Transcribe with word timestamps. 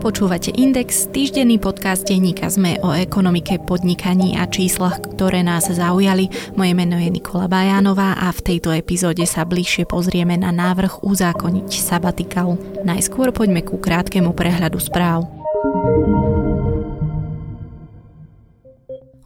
Počúvate 0.00 0.48
Index, 0.56 1.12
týždenný 1.12 1.60
podcast 1.60 2.08
denníka 2.08 2.48
ZME 2.48 2.80
o 2.80 2.96
ekonomike, 2.96 3.60
podnikaní 3.60 4.32
a 4.32 4.48
číslach, 4.48 4.96
ktoré 4.96 5.44
nás 5.44 5.68
zaujali. 5.68 6.32
Moje 6.56 6.72
meno 6.72 6.96
je 6.96 7.12
Nikola 7.12 7.52
Bajánová 7.52 8.16
a 8.16 8.32
v 8.32 8.40
tejto 8.40 8.72
epizóde 8.72 9.28
sa 9.28 9.44
bližšie 9.44 9.84
pozrieme 9.84 10.40
na 10.40 10.56
návrh 10.56 11.04
uzákoniť 11.04 11.68
sabatikal. 11.68 12.56
Najskôr 12.80 13.28
poďme 13.28 13.60
ku 13.60 13.76
krátkemu 13.76 14.32
prehľadu 14.32 14.80
správ. 14.80 15.28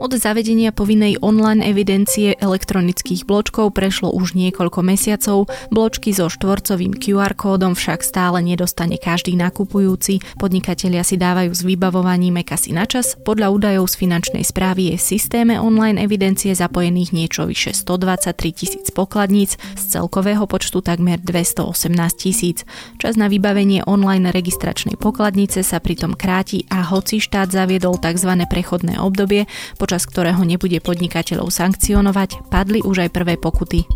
Od 0.04 0.20
zavedenia 0.20 0.68
povinnej 0.68 1.16
online 1.24 1.64
evidencie 1.64 2.36
elektronických 2.36 3.24
bločkov 3.24 3.72
prešlo 3.72 4.12
už 4.12 4.36
niekoľko 4.36 4.84
mesiacov, 4.84 5.48
bločky 5.72 6.12
so 6.12 6.28
štvorcovým 6.28 6.92
QR 6.92 7.32
kódom 7.32 7.72
však 7.72 8.04
stále 8.04 8.44
nedostane 8.44 9.00
každý 9.00 9.32
nakupujúci. 9.32 10.20
Podnikatelia 10.36 11.00
si 11.08 11.16
dávajú 11.16 11.56
s 11.56 11.64
vybavovaním 11.64 12.44
ekasy 12.44 12.76
na 12.76 12.84
čas. 12.84 13.16
Podľa 13.16 13.48
údajov 13.56 13.88
z 13.88 14.04
finančnej 14.04 14.44
správy 14.44 14.92
je 14.92 15.00
v 15.00 15.06
systéme 15.16 15.56
online 15.56 15.96
evidencie 15.96 16.52
zapojených 16.52 17.16
niečo 17.16 17.48
vyše 17.48 17.72
123 17.72 18.36
tisíc 18.52 18.92
pokladníc 18.92 19.56
z 19.56 19.82
celkového 19.88 20.44
počtu 20.44 20.84
takmer 20.84 21.16
218 21.16 21.72
tisíc. 22.20 22.68
Čas 23.00 23.16
na 23.16 23.32
vybavenie 23.32 23.80
online 23.88 24.28
registračnej 24.36 25.00
pokladnice 25.00 25.64
sa 25.64 25.80
pritom 25.80 26.12
kráti 26.12 26.68
a 26.68 26.84
hoci 26.92 27.24
štát 27.24 27.48
zaviedol 27.48 27.96
tzv. 27.96 28.44
prechodné 28.52 29.00
obdobie, 29.00 29.48
počas 29.80 29.93
počas 29.94 30.10
ktorého 30.10 30.42
nebude 30.42 30.82
podnikateľov 30.82 31.54
sankcionovať, 31.54 32.50
padli 32.50 32.82
už 32.82 33.06
aj 33.06 33.14
prvé 33.14 33.38
pokuty. 33.38 33.86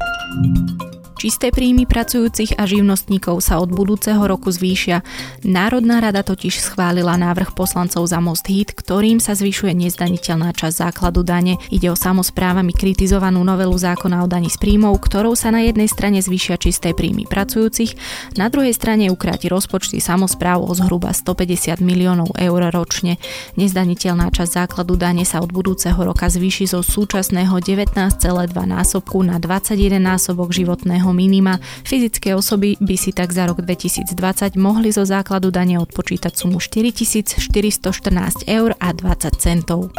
Čisté 1.19 1.51
príjmy 1.51 1.83
pracujúcich 1.83 2.55
a 2.55 2.63
živnostníkov 2.63 3.43
sa 3.43 3.59
od 3.59 3.75
budúceho 3.75 4.23
roku 4.23 4.55
zvýšia. 4.55 5.03
Národná 5.43 5.99
rada 5.99 6.23
totiž 6.23 6.63
schválila 6.63 7.19
návrh 7.19 7.59
poslancov 7.59 8.07
za 8.07 8.23
Most 8.23 8.47
Hit, 8.47 8.71
ktorým 8.71 9.19
sa 9.19 9.35
zvyšuje 9.35 9.75
nezdaniteľná 9.75 10.55
časť 10.55 10.79
základu 10.79 11.27
dane. 11.27 11.59
Ide 11.75 11.91
o 11.91 11.99
samozprávami 11.99 12.71
kritizovanú 12.71 13.43
novelu 13.43 13.75
zákona 13.75 14.23
o 14.23 14.31
daní 14.31 14.47
z 14.47 14.63
príjmov, 14.63 15.03
ktorou 15.03 15.35
sa 15.35 15.51
na 15.51 15.67
jednej 15.67 15.91
strane 15.91 16.23
zvýšia 16.23 16.55
čisté 16.55 16.95
príjmy 16.95 17.27
pracujúcich, 17.27 17.99
na 18.39 18.47
druhej 18.47 18.71
strane 18.71 19.11
ukráti 19.11 19.51
rozpočty 19.51 19.99
samozpráv 19.99 20.63
o 20.63 20.71
zhruba 20.71 21.11
150 21.11 21.83
miliónov 21.83 22.31
eur 22.39 22.63
ročne. 22.71 23.19
Nezdaniteľná 23.59 24.31
časť 24.31 24.63
základu 24.63 24.95
dane 24.95 25.27
sa 25.27 25.43
od 25.43 25.51
budúceho 25.51 25.99
roka 25.99 26.31
zvýši 26.31 26.71
zo 26.71 26.87
súčasného 26.87 27.59
19,2 27.59 28.23
násobku 28.55 29.19
na 29.27 29.43
21 29.43 29.99
násobok 29.99 30.55
životného 30.55 31.08
národného 31.09 31.13
minima. 31.17 31.59
Fyzické 31.85 32.37
osoby 32.37 32.77
by 32.81 32.97
si 32.97 33.11
tak 33.13 33.33
za 33.33 33.49
rok 33.49 33.65
2020 33.65 34.57
mohli 34.61 34.93
zo 34.93 35.05
základu 35.05 35.51
dane 35.51 35.81
odpočítať 35.81 36.33
sumu 36.37 36.61
4414 36.61 38.45
eur 38.45 38.71
a 38.77 38.89
20 38.93 39.33
centov 39.41 39.93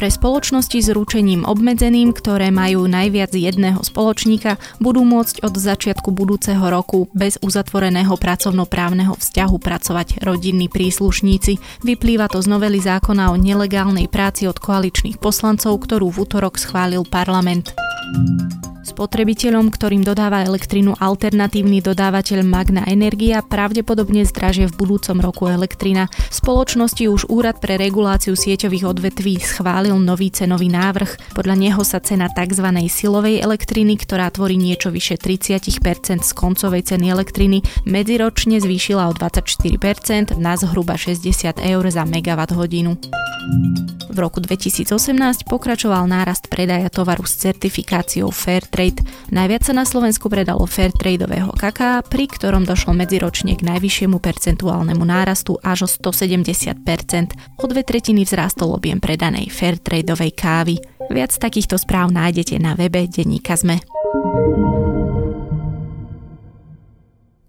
pre 0.00 0.08
spoločnosti 0.08 0.80
s 0.80 0.88
ručením 0.96 1.44
obmedzeným, 1.44 2.16
ktoré 2.16 2.48
majú 2.48 2.88
najviac 2.88 3.36
jedného 3.36 3.84
spoločníka, 3.84 4.56
budú 4.80 5.04
môcť 5.04 5.44
od 5.44 5.52
začiatku 5.52 6.08
budúceho 6.16 6.72
roku 6.72 7.12
bez 7.12 7.36
uzatvoreného 7.44 8.16
pracovnoprávneho 8.16 9.12
vzťahu 9.12 9.56
pracovať 9.60 10.24
rodinní 10.24 10.72
príslušníci. 10.72 11.84
Vyplýva 11.84 12.32
to 12.32 12.40
z 12.40 12.48
novely 12.48 12.80
zákona 12.80 13.28
o 13.28 13.36
nelegálnej 13.36 14.08
práci 14.08 14.48
od 14.48 14.56
koaličných 14.56 15.20
poslancov, 15.20 15.76
ktorú 15.84 16.08
v 16.08 16.24
útorok 16.24 16.56
schválil 16.56 17.04
parlament. 17.04 17.76
Spotrebiteľom, 18.90 19.70
ktorým 19.70 20.02
dodáva 20.02 20.42
elektrínu 20.42 20.98
alternatívny 20.98 21.78
dodávateľ 21.78 22.42
Magna 22.42 22.82
Energia, 22.90 23.38
pravdepodobne 23.38 24.26
zdražie 24.26 24.66
v 24.66 24.74
budúcom 24.74 25.22
roku 25.22 25.46
elektrina. 25.46 26.10
V 26.10 26.34
spoločnosti 26.34 27.06
už 27.06 27.30
Úrad 27.30 27.62
pre 27.62 27.78
reguláciu 27.78 28.34
sieťových 28.34 28.90
odvetví 28.90 29.38
schválil 29.38 29.94
nový 29.94 30.34
cenový 30.34 30.66
návrh. 30.74 31.38
Podľa 31.38 31.54
neho 31.54 31.82
sa 31.86 32.02
cena 32.02 32.26
tzv. 32.34 32.66
silovej 32.90 33.38
elektriny, 33.38 33.94
ktorá 33.94 34.26
tvorí 34.34 34.58
niečo 34.58 34.90
vyše 34.90 35.14
30% 35.14 36.26
z 36.26 36.32
koncovej 36.34 36.90
ceny 36.90 37.14
elektriny, 37.14 37.62
medziročne 37.86 38.58
zvýšila 38.58 39.06
o 39.06 39.14
24% 39.14 40.34
na 40.34 40.58
zhruba 40.58 40.98
60 40.98 41.62
eur 41.62 41.84
za 41.86 42.02
megawatt 42.02 42.50
hodinu. 42.58 42.98
V 44.10 44.18
roku 44.18 44.42
2018 44.42 44.90
pokračoval 45.46 46.10
nárast 46.10 46.50
predaja 46.50 46.90
tovaru 46.90 47.22
s 47.22 47.38
certifikáciou 47.38 48.34
Fairtrade. 48.34 48.79
Najviac 49.28 49.62
sa 49.68 49.76
na 49.76 49.84
Slovensku 49.84 50.32
predalo 50.32 50.64
Fairtradeového 50.64 51.52
kaká, 51.52 52.00
pri 52.00 52.24
ktorom 52.24 52.64
došlo 52.64 52.96
medziročne 52.96 53.52
k 53.52 53.66
najvyššiemu 53.68 54.16
percentuálnemu 54.16 55.04
nárastu 55.04 55.60
až 55.60 55.84
o 55.84 55.88
170%. 56.08 57.60
O 57.60 57.64
dve 57.68 57.84
tretiny 57.84 58.24
vzrástol 58.24 58.80
objem 58.80 58.96
predanej 58.96 59.52
Fairtradeovej 59.52 60.32
kávy. 60.32 60.80
Viac 61.12 61.36
takýchto 61.36 61.76
správ 61.76 62.08
nájdete 62.08 62.56
na 62.56 62.72
webe 62.72 63.04
Denníka 63.04 63.52
Zme. 63.60 63.84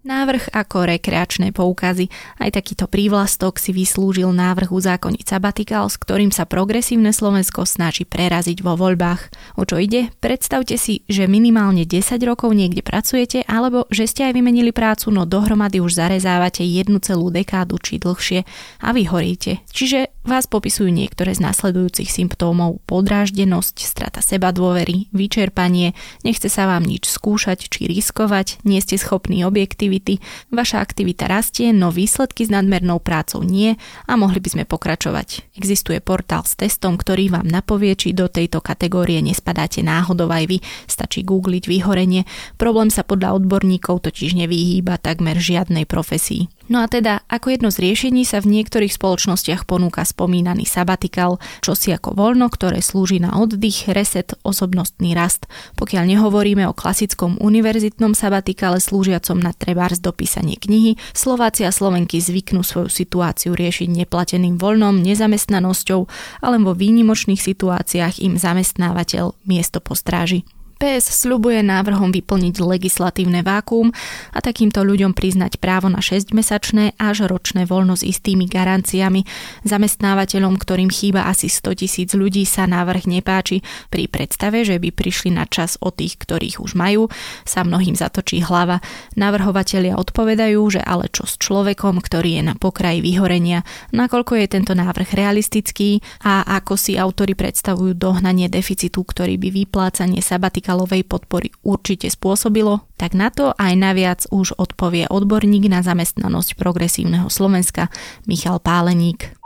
Návrh 0.02 0.50
ako 0.50 0.90
rekreačné 0.90 1.54
poukazy. 1.54 2.10
Aj 2.42 2.50
takýto 2.50 2.90
prívlastok 2.90 3.62
si 3.62 3.70
vyslúžil 3.70 4.34
návrh 4.34 4.74
uzákoniť 4.74 5.30
sabatikál, 5.30 5.86
s 5.86 5.94
ktorým 5.94 6.34
sa 6.34 6.42
progresívne 6.42 7.14
Slovensko 7.14 7.62
snaží 7.62 8.02
preraziť 8.02 8.66
vo 8.66 8.74
voľbách. 8.74 9.30
O 9.54 9.62
čo 9.62 9.78
ide? 9.78 10.10
Predstavte 10.18 10.74
si, 10.74 11.06
že 11.06 11.30
minimálne 11.30 11.86
10 11.86 12.18
rokov 12.26 12.50
niekde 12.50 12.82
pracujete, 12.82 13.46
alebo 13.46 13.86
že 13.94 14.10
ste 14.10 14.26
aj 14.26 14.42
vymenili 14.42 14.74
prácu, 14.74 15.14
no 15.14 15.22
dohromady 15.22 15.78
už 15.78 15.94
zarezávate 15.94 16.66
jednu 16.66 16.98
celú 16.98 17.30
dekádu 17.30 17.78
či 17.78 18.02
dlhšie 18.02 18.42
a 18.82 18.90
vyhoríte. 18.90 19.62
Čiže 19.70 20.10
vás 20.26 20.50
popisujú 20.50 20.90
niektoré 20.90 21.30
z 21.38 21.46
nasledujúcich 21.46 22.10
symptómov. 22.10 22.82
Podráždenosť, 22.90 23.76
strata 23.86 24.18
seba 24.18 24.50
dôvery, 24.50 25.06
vyčerpanie, 25.14 25.94
nechce 26.26 26.50
sa 26.50 26.66
vám 26.66 26.82
nič 26.82 27.06
skúšať 27.06 27.70
či 27.70 27.86
riskovať, 27.86 28.66
nie 28.66 28.82
ste 28.82 28.98
schopní 28.98 29.46
objektív 29.46 29.91
aktivity. 29.92 30.24
Vaša 30.48 30.80
aktivita 30.80 31.28
rastie, 31.28 31.68
no 31.76 31.92
výsledky 31.92 32.48
s 32.48 32.50
nadmernou 32.52 32.96
prácou 32.96 33.44
nie 33.44 33.76
a 34.08 34.16
mohli 34.16 34.40
by 34.40 34.48
sme 34.48 34.64
pokračovať. 34.64 35.52
Existuje 35.52 36.00
portál 36.00 36.48
s 36.48 36.56
testom, 36.56 36.96
ktorý 36.96 37.28
vám 37.28 37.44
napovie, 37.44 37.92
či 37.92 38.16
do 38.16 38.32
tejto 38.32 38.64
kategórie 38.64 39.20
nespadáte 39.20 39.84
náhodou 39.84 40.32
aj 40.32 40.48
vy. 40.48 40.58
Stačí 40.88 41.20
googliť 41.28 41.68
vyhorenie. 41.68 42.24
Problém 42.56 42.88
sa 42.88 43.04
podľa 43.04 43.36
odborníkov 43.36 44.00
totiž 44.08 44.32
nevyhýba 44.32 44.96
takmer 44.96 45.36
žiadnej 45.36 45.84
profesii. 45.84 46.48
No 46.72 46.80
a 46.80 46.88
teda, 46.88 47.20
ako 47.28 47.52
jedno 47.52 47.68
z 47.68 47.84
riešení 47.84 48.24
sa 48.24 48.40
v 48.40 48.48
niektorých 48.48 48.96
spoločnostiach 48.96 49.68
ponúka 49.68 50.08
spomínaný 50.08 50.64
sabatikal, 50.64 51.36
čo 51.60 51.76
si 51.76 51.92
ako 51.92 52.16
voľno, 52.16 52.48
ktoré 52.48 52.80
slúži 52.80 53.20
na 53.20 53.36
oddych, 53.36 53.92
reset, 53.92 54.32
osobnostný 54.40 55.12
rast. 55.12 55.44
Pokiaľ 55.76 56.16
nehovoríme 56.16 56.64
o 56.64 56.72
klasickom 56.72 57.36
univerzitnom 57.44 58.16
sabatikale 58.16 58.80
slúžiacom 58.80 59.36
na 59.36 59.52
trebárs 59.52 60.00
dopísanie 60.00 60.56
knihy, 60.56 60.96
Slováci 61.12 61.68
a 61.68 61.76
Slovenky 61.76 62.24
zvyknú 62.24 62.64
svoju 62.64 62.88
situáciu 62.88 63.52
riešiť 63.52 63.92
neplateným 63.92 64.56
voľnom, 64.56 64.96
nezamestnanosťou, 65.04 66.00
ale 66.40 66.56
vo 66.56 66.72
výnimočných 66.72 67.36
situáciách 67.52 68.24
im 68.24 68.40
zamestnávateľ 68.40 69.36
miesto 69.44 69.84
postráži. 69.84 70.48
PS 70.82 71.14
sľubuje 71.14 71.62
návrhom 71.62 72.10
vyplniť 72.10 72.58
legislatívne 72.58 73.46
vákuum 73.46 73.94
a 74.34 74.42
takýmto 74.42 74.82
ľuďom 74.82 75.14
priznať 75.14 75.62
právo 75.62 75.86
na 75.86 76.02
6-mesačné 76.02 76.98
až 76.98 77.30
ročné 77.30 77.70
voľno 77.70 77.94
s 77.94 78.02
istými 78.02 78.50
garanciami. 78.50 79.22
Zamestnávateľom, 79.62 80.58
ktorým 80.58 80.90
chýba 80.90 81.30
asi 81.30 81.46
100 81.46 81.86
tisíc 81.86 82.10
ľudí, 82.18 82.42
sa 82.42 82.66
návrh 82.66 83.06
nepáči. 83.06 83.62
Pri 83.94 84.10
predstave, 84.10 84.66
že 84.66 84.82
by 84.82 84.90
prišli 84.90 85.30
na 85.30 85.46
čas 85.46 85.78
o 85.78 85.94
tých, 85.94 86.18
ktorých 86.18 86.58
už 86.58 86.74
majú, 86.74 87.06
sa 87.46 87.62
mnohým 87.62 87.94
zatočí 87.94 88.42
hlava. 88.42 88.82
Navrhovatelia 89.14 89.94
odpovedajú, 89.94 90.58
že 90.66 90.82
ale 90.82 91.06
čo 91.14 91.30
s 91.30 91.38
človekom, 91.38 92.02
ktorý 92.02 92.42
je 92.42 92.50
na 92.50 92.54
pokraji 92.58 93.06
vyhorenia, 93.06 93.62
nakoľko 93.94 94.34
je 94.34 94.46
tento 94.50 94.74
návrh 94.74 95.14
realistický 95.14 96.02
a 96.26 96.42
ako 96.58 96.74
si 96.74 96.98
autory 96.98 97.38
predstavujú 97.38 97.94
dohnanie 97.94 98.50
deficitu, 98.50 99.06
ktorý 99.06 99.38
by 99.38 99.62
vyplácanie 99.62 100.18
sabatika 100.18 100.71
kapitálovej 100.72 101.04
podpory 101.04 101.52
určite 101.60 102.08
spôsobilo, 102.08 102.88
tak 102.96 103.12
na 103.12 103.28
to 103.28 103.52
aj 103.60 103.72
naviac 103.76 104.24
už 104.32 104.56
odpovie 104.56 105.04
odborník 105.04 105.68
na 105.68 105.84
zamestnanosť 105.84 106.56
progresívneho 106.56 107.28
Slovenska 107.28 107.92
Michal 108.24 108.56
Páleník. 108.56 109.36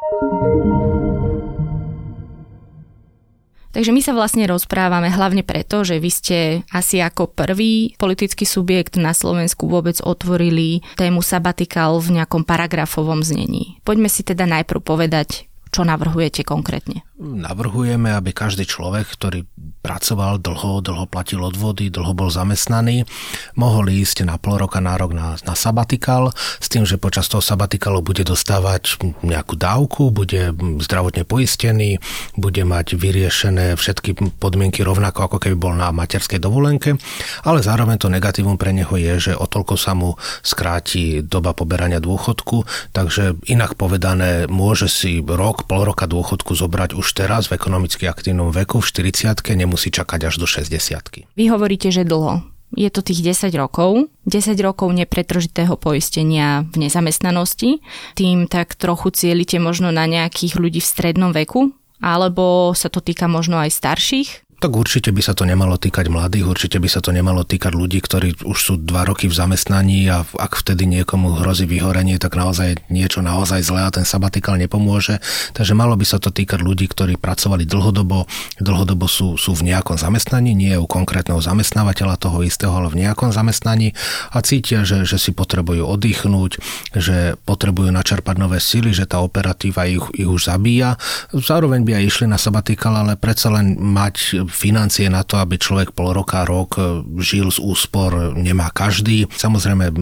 Takže 3.74 3.92
my 3.92 4.00
sa 4.00 4.16
vlastne 4.16 4.46
rozprávame 4.48 5.12
hlavne 5.12 5.42
preto, 5.42 5.84
že 5.84 6.00
vy 6.00 6.10
ste 6.14 6.38
asi 6.72 7.02
ako 7.02 7.28
prvý 7.28 7.92
politický 8.00 8.46
subjekt 8.48 8.96
na 8.96 9.12
Slovensku 9.12 9.68
vôbec 9.68 10.00
otvorili 10.00 10.80
tému 10.96 11.20
sabatikál 11.20 11.98
v 12.00 12.22
nejakom 12.22 12.46
paragrafovom 12.46 13.20
znení. 13.20 13.82
Poďme 13.84 14.08
si 14.08 14.24
teda 14.24 14.48
najprv 14.48 14.80
povedať, 14.80 15.50
čo 15.74 15.84
navrhujete 15.84 16.40
konkrétne? 16.40 17.04
Navrhujeme, 17.16 18.12
aby 18.12 18.36
každý 18.36 18.68
človek, 18.68 19.08
ktorý 19.08 19.48
pracoval 19.80 20.36
dlho, 20.36 20.84
dlho 20.84 21.08
platil 21.08 21.40
odvody, 21.40 21.88
dlho 21.88 22.12
bol 22.12 22.28
zamestnaný, 22.28 23.08
mohol 23.56 23.88
ísť 23.88 24.28
na 24.28 24.36
pol 24.36 24.60
roka, 24.60 24.84
na 24.84 25.00
rok 25.00 25.16
na, 25.16 25.32
na 25.48 25.54
sabatikal, 25.56 26.34
s 26.36 26.68
tým, 26.68 26.84
že 26.84 27.00
počas 27.00 27.30
toho 27.32 27.40
sabatikalu 27.40 28.04
bude 28.04 28.20
dostávať 28.20 29.00
nejakú 29.24 29.56
dávku, 29.56 30.12
bude 30.12 30.52
zdravotne 30.84 31.24
poistený, 31.24 32.02
bude 32.36 32.66
mať 32.68 33.00
vyriešené 33.00 33.80
všetky 33.80 34.36
podmienky 34.36 34.84
rovnako, 34.84 35.32
ako 35.32 35.38
keby 35.40 35.56
bol 35.56 35.72
na 35.72 35.88
materskej 35.96 36.36
dovolenke, 36.36 37.00
ale 37.48 37.64
zároveň 37.64 37.96
to 37.96 38.12
negatívum 38.12 38.60
pre 38.60 38.76
neho 38.76 38.92
je, 38.92 39.30
že 39.30 39.38
o 39.38 39.48
toľko 39.48 39.80
sa 39.80 39.96
mu 39.96 40.20
skráti 40.44 41.24
doba 41.24 41.56
poberania 41.56 42.02
dôchodku, 42.02 42.92
takže 42.92 43.40
inak 43.48 43.78
povedané, 43.78 44.50
môže 44.52 44.90
si 44.90 45.24
rok, 45.24 45.64
pol 45.64 45.86
roka 45.86 46.04
dôchodku 46.04 46.52
zobrať 46.52 46.92
už 46.98 47.05
teraz 47.12 47.50
v 47.50 47.58
ekonomicky 47.58 48.08
aktívnom 48.08 48.50
veku, 48.54 48.80
v 48.80 48.88
40 48.88 49.38
nemusí 49.54 49.92
čakať 49.92 50.32
až 50.32 50.34
do 50.40 50.46
60 50.48 51.28
Vy 51.36 51.44
hovoríte, 51.52 51.92
že 51.92 52.06
dlho. 52.06 52.42
Je 52.74 52.90
to 52.90 53.04
tých 53.04 53.22
10 53.22 53.54
rokov, 53.54 54.10
10 54.26 54.58
rokov 54.58 54.90
nepretržitého 54.90 55.78
poistenia 55.78 56.66
v 56.74 56.88
nezamestnanosti. 56.88 57.78
Tým 58.18 58.50
tak 58.50 58.74
trochu 58.74 59.14
cielite 59.14 59.62
možno 59.62 59.94
na 59.94 60.08
nejakých 60.10 60.58
ľudí 60.58 60.82
v 60.82 60.90
strednom 60.90 61.30
veku, 61.30 61.70
alebo 62.02 62.74
sa 62.74 62.90
to 62.90 62.98
týka 62.98 63.30
možno 63.30 63.62
aj 63.62 63.70
starších? 63.70 64.45
Tak 64.56 64.72
určite 64.72 65.12
by 65.12 65.20
sa 65.20 65.36
to 65.36 65.44
nemalo 65.44 65.76
týkať 65.76 66.08
mladých, 66.08 66.48
určite 66.48 66.80
by 66.80 66.88
sa 66.88 67.04
to 67.04 67.12
nemalo 67.12 67.44
týkať 67.44 67.76
ľudí, 67.76 68.00
ktorí 68.00 68.40
už 68.40 68.56
sú 68.56 68.80
dva 68.80 69.04
roky 69.04 69.28
v 69.28 69.36
zamestnaní 69.36 70.08
a 70.08 70.24
ak 70.24 70.64
vtedy 70.64 70.88
niekomu 70.88 71.44
hrozí 71.44 71.68
vyhorenie, 71.68 72.16
tak 72.16 72.40
naozaj 72.40 72.88
niečo 72.88 73.20
naozaj 73.20 73.60
zlé 73.60 73.84
a 73.84 73.92
ten 73.92 74.08
sabatikál 74.08 74.56
nepomôže. 74.56 75.20
Takže 75.52 75.76
malo 75.76 75.92
by 75.92 76.08
sa 76.08 76.16
to 76.16 76.32
týkať 76.32 76.64
ľudí, 76.64 76.88
ktorí 76.88 77.20
pracovali 77.20 77.68
dlhodobo, 77.68 78.24
dlhodobo 78.56 79.04
sú, 79.04 79.36
sú 79.36 79.52
v 79.52 79.76
nejakom 79.76 80.00
zamestnaní, 80.00 80.56
nie 80.56 80.72
u 80.80 80.88
konkrétneho 80.88 81.44
zamestnávateľa 81.44 82.16
toho 82.16 82.40
istého, 82.40 82.72
ale 82.72 82.88
v 82.88 83.04
nejakom 83.04 83.36
zamestnaní 83.36 83.92
a 84.32 84.40
cítia, 84.40 84.88
že, 84.88 85.04
že 85.04 85.20
si 85.20 85.36
potrebujú 85.36 85.84
oddychnúť, 85.84 86.50
že 86.96 87.36
potrebujú 87.44 87.92
načerpať 87.92 88.40
nové 88.40 88.64
sily, 88.64 88.96
že 88.96 89.04
tá 89.04 89.20
operatíva 89.20 89.84
ich, 89.84 90.00
ich 90.16 90.24
už 90.24 90.48
zabíja. 90.48 90.96
Zároveň 91.36 91.84
by 91.84 92.00
aj 92.00 92.04
išli 92.08 92.24
na 92.24 92.40
sabatikál, 92.40 92.96
ale 92.96 93.20
predsa 93.20 93.52
len 93.52 93.76
mať 93.76 94.48
financie 94.56 95.12
na 95.12 95.20
to, 95.20 95.36
aby 95.36 95.60
človek 95.60 95.92
pol 95.92 96.16
roka, 96.16 96.48
rok 96.48 96.80
e, 96.80 97.04
žil 97.20 97.52
z 97.52 97.60
úspor, 97.60 98.32
nemá 98.32 98.72
každý. 98.72 99.28
Samozrejme, 99.28 99.92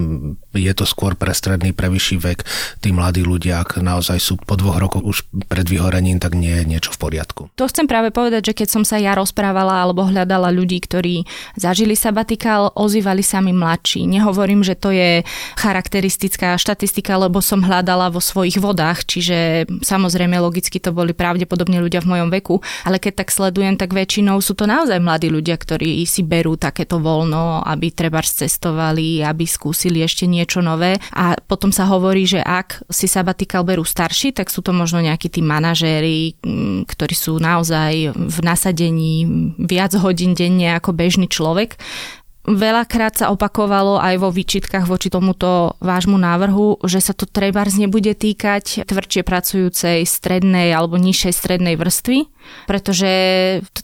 je 0.54 0.72
to 0.72 0.86
skôr 0.86 1.18
pre 1.18 1.34
stredný, 1.34 1.74
pre 1.74 1.90
vyšší 1.90 2.16
vek. 2.22 2.38
Tí 2.78 2.94
mladí 2.94 3.26
ľudia, 3.26 3.66
ak 3.66 3.82
naozaj 3.82 4.22
sú 4.22 4.38
po 4.38 4.54
dvoch 4.54 4.78
rokoch 4.78 5.02
už 5.02 5.26
pred 5.50 5.66
vyhorením, 5.66 6.22
tak 6.22 6.38
nie 6.38 6.54
je 6.62 6.64
niečo 6.64 6.94
v 6.94 7.00
poriadku. 7.02 7.42
To 7.58 7.66
chcem 7.66 7.90
práve 7.90 8.14
povedať, 8.14 8.54
že 8.54 8.56
keď 8.56 8.68
som 8.70 8.84
sa 8.86 9.02
ja 9.02 9.18
rozprávala 9.18 9.82
alebo 9.82 10.06
hľadala 10.06 10.54
ľudí, 10.54 10.78
ktorí 10.78 11.26
zažili 11.58 11.98
sabatikál, 11.98 12.70
ozývali 12.78 13.26
sa 13.26 13.42
mi 13.42 13.50
mladší. 13.50 14.06
Nehovorím, 14.06 14.62
že 14.62 14.78
to 14.78 14.94
je 14.94 15.26
charakteristická 15.58 16.54
štatistika, 16.54 17.18
lebo 17.18 17.42
som 17.42 17.64
hľadala 17.64 18.14
vo 18.14 18.22
svojich 18.22 18.62
vodách, 18.62 19.02
čiže 19.08 19.66
samozrejme 19.82 20.38
logicky 20.38 20.78
to 20.78 20.94
boli 20.94 21.16
pravdepodobne 21.16 21.82
ľudia 21.82 22.04
v 22.04 22.10
mojom 22.14 22.28
veku, 22.30 22.60
ale 22.86 23.02
keď 23.02 23.24
tak 23.24 23.34
sledujem, 23.34 23.74
tak 23.74 23.96
väčšinou 23.96 24.33
väčšinou 24.34 24.42
sú 24.42 24.54
to 24.58 24.66
naozaj 24.66 24.98
mladí 24.98 25.30
ľudia, 25.30 25.54
ktorí 25.54 26.02
si 26.06 26.26
berú 26.26 26.58
takéto 26.58 26.98
voľno, 26.98 27.62
aby 27.62 27.94
treba 27.94 28.18
cestovali, 28.22 29.22
aby 29.22 29.46
skúsili 29.46 30.02
ešte 30.02 30.26
niečo 30.26 30.58
nové. 30.58 30.98
A 31.14 31.38
potom 31.38 31.70
sa 31.70 31.86
hovorí, 31.86 32.26
že 32.26 32.42
ak 32.42 32.88
si 32.90 33.06
sabatikal 33.06 33.62
berú 33.62 33.86
starší, 33.86 34.34
tak 34.34 34.50
sú 34.50 34.64
to 34.64 34.74
možno 34.74 35.04
nejakí 35.04 35.30
tí 35.30 35.38
manažéri, 35.44 36.34
mm, 36.42 36.90
ktorí 36.90 37.14
sú 37.14 37.38
naozaj 37.38 38.10
v 38.14 38.38
nasadení 38.42 39.26
viac 39.60 39.94
hodín 39.94 40.34
denne 40.34 40.74
ako 40.74 40.90
bežný 40.96 41.30
človek 41.30 41.78
Veľakrát 42.44 43.16
sa 43.16 43.32
opakovalo 43.32 43.96
aj 43.96 44.20
vo 44.20 44.28
výčitkách 44.28 44.84
voči 44.84 45.08
tomuto 45.08 45.80
vášmu 45.80 46.20
návrhu, 46.20 46.76
že 46.84 47.00
sa 47.00 47.16
to 47.16 47.24
trebárs 47.24 47.72
nebude 47.80 48.12
týkať 48.12 48.84
tvrdšie 48.84 49.24
pracujúcej 49.24 50.04
strednej 50.04 50.68
alebo 50.76 51.00
nižšej 51.00 51.32
strednej 51.32 51.80
vrstvy, 51.80 52.28
pretože 52.64 53.10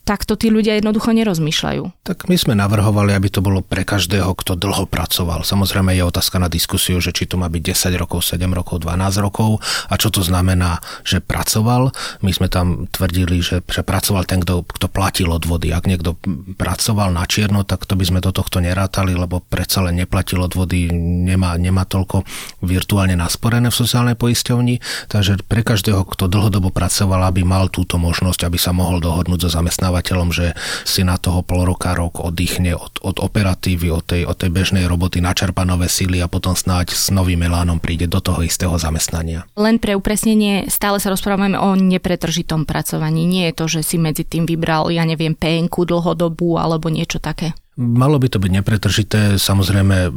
takto 0.04 0.34
tí 0.34 0.48
ľudia 0.48 0.80
jednoducho 0.80 1.12
nerozmýšľajú. 1.12 2.04
Tak 2.04 2.26
my 2.26 2.36
sme 2.36 2.54
navrhovali, 2.56 3.12
aby 3.12 3.28
to 3.28 3.44
bolo 3.44 3.60
pre 3.60 3.84
každého, 3.84 4.32
kto 4.34 4.56
dlho 4.56 4.88
pracoval. 4.88 5.44
Samozrejme 5.44 5.92
je 5.94 6.04
otázka 6.04 6.40
na 6.40 6.48
diskusiu, 6.48 6.98
že 6.98 7.12
či 7.12 7.28
to 7.28 7.36
má 7.36 7.46
byť 7.52 7.62
10 7.92 8.02
rokov, 8.02 8.24
7 8.24 8.40
rokov, 8.50 8.82
12 8.82 9.20
rokov 9.20 9.60
a 9.88 9.94
čo 10.00 10.08
to 10.08 10.24
znamená, 10.24 10.80
že 11.04 11.20
pracoval. 11.22 11.92
My 12.24 12.30
sme 12.32 12.48
tam 12.48 12.88
tvrdili, 12.88 13.44
že, 13.44 13.62
že 13.64 13.84
pracoval 13.84 14.24
ten, 14.24 14.40
kto, 14.42 14.64
kto 14.64 14.86
platil 14.90 15.30
odvody. 15.30 15.70
Ak 15.70 15.86
niekto 15.86 16.16
pracoval 16.56 17.12
na 17.14 17.24
čierno, 17.28 17.62
tak 17.62 17.84
to 17.84 17.94
by 17.94 18.04
sme 18.08 18.20
do 18.24 18.32
tohto 18.34 18.58
nerátali, 18.58 19.14
lebo 19.14 19.44
predsa 19.44 19.84
len 19.84 20.00
neplatil 20.00 20.40
odvody, 20.42 20.90
nemá, 20.90 21.54
nemá 21.60 21.86
toľko 21.86 22.24
virtuálne 22.64 23.14
nasporené 23.14 23.68
v 23.68 23.80
sociálnej 23.80 24.16
poisťovni, 24.16 24.82
takže 25.08 25.44
pre 25.46 25.62
každého, 25.62 26.02
kto 26.04 26.26
dlhodobo 26.26 26.74
pracoval, 26.74 27.30
aby 27.30 27.46
mal 27.46 27.68
túto 27.70 27.96
možnosť, 28.00 28.49
aby 28.50 28.58
sa 28.58 28.74
mohol 28.74 28.98
dohodnúť 28.98 29.46
so 29.46 29.50
zamestnávateľom, 29.54 30.34
že 30.34 30.58
si 30.82 31.06
na 31.06 31.14
toho 31.14 31.46
pol 31.46 31.62
roka, 31.62 31.94
rok 31.94 32.18
oddychne 32.18 32.74
od, 32.74 32.98
od 33.06 33.22
operatívy, 33.22 33.94
od 33.94 34.02
tej, 34.02 34.26
od 34.26 34.34
tej 34.34 34.50
bežnej 34.50 34.90
roboty, 34.90 35.22
načerpa 35.22 35.62
nové 35.62 35.86
síly 35.86 36.18
a 36.18 36.26
potom 36.26 36.58
snáď 36.58 36.90
s 36.90 37.14
novým 37.14 37.46
elánom 37.46 37.78
príde 37.78 38.10
do 38.10 38.18
toho 38.18 38.42
istého 38.42 38.74
zamestnania. 38.74 39.46
Len 39.54 39.78
pre 39.78 39.94
upresnenie, 39.94 40.66
stále 40.66 40.98
sa 40.98 41.14
rozprávame 41.14 41.54
o 41.54 41.78
nepretržitom 41.78 42.66
pracovaní. 42.66 43.22
Nie 43.22 43.54
je 43.54 43.58
to, 43.62 43.64
že 43.78 43.80
si 43.86 43.96
medzi 44.02 44.26
tým 44.26 44.50
vybral, 44.50 44.90
ja 44.90 45.06
neviem, 45.06 45.38
penku 45.38 45.86
dlhodobú 45.86 46.58
alebo 46.58 46.90
niečo 46.90 47.22
také. 47.22 47.54
Malo 47.78 48.18
by 48.18 48.26
to 48.26 48.42
byť 48.42 48.50
nepretržité, 48.50 49.20
samozrejme 49.38 50.10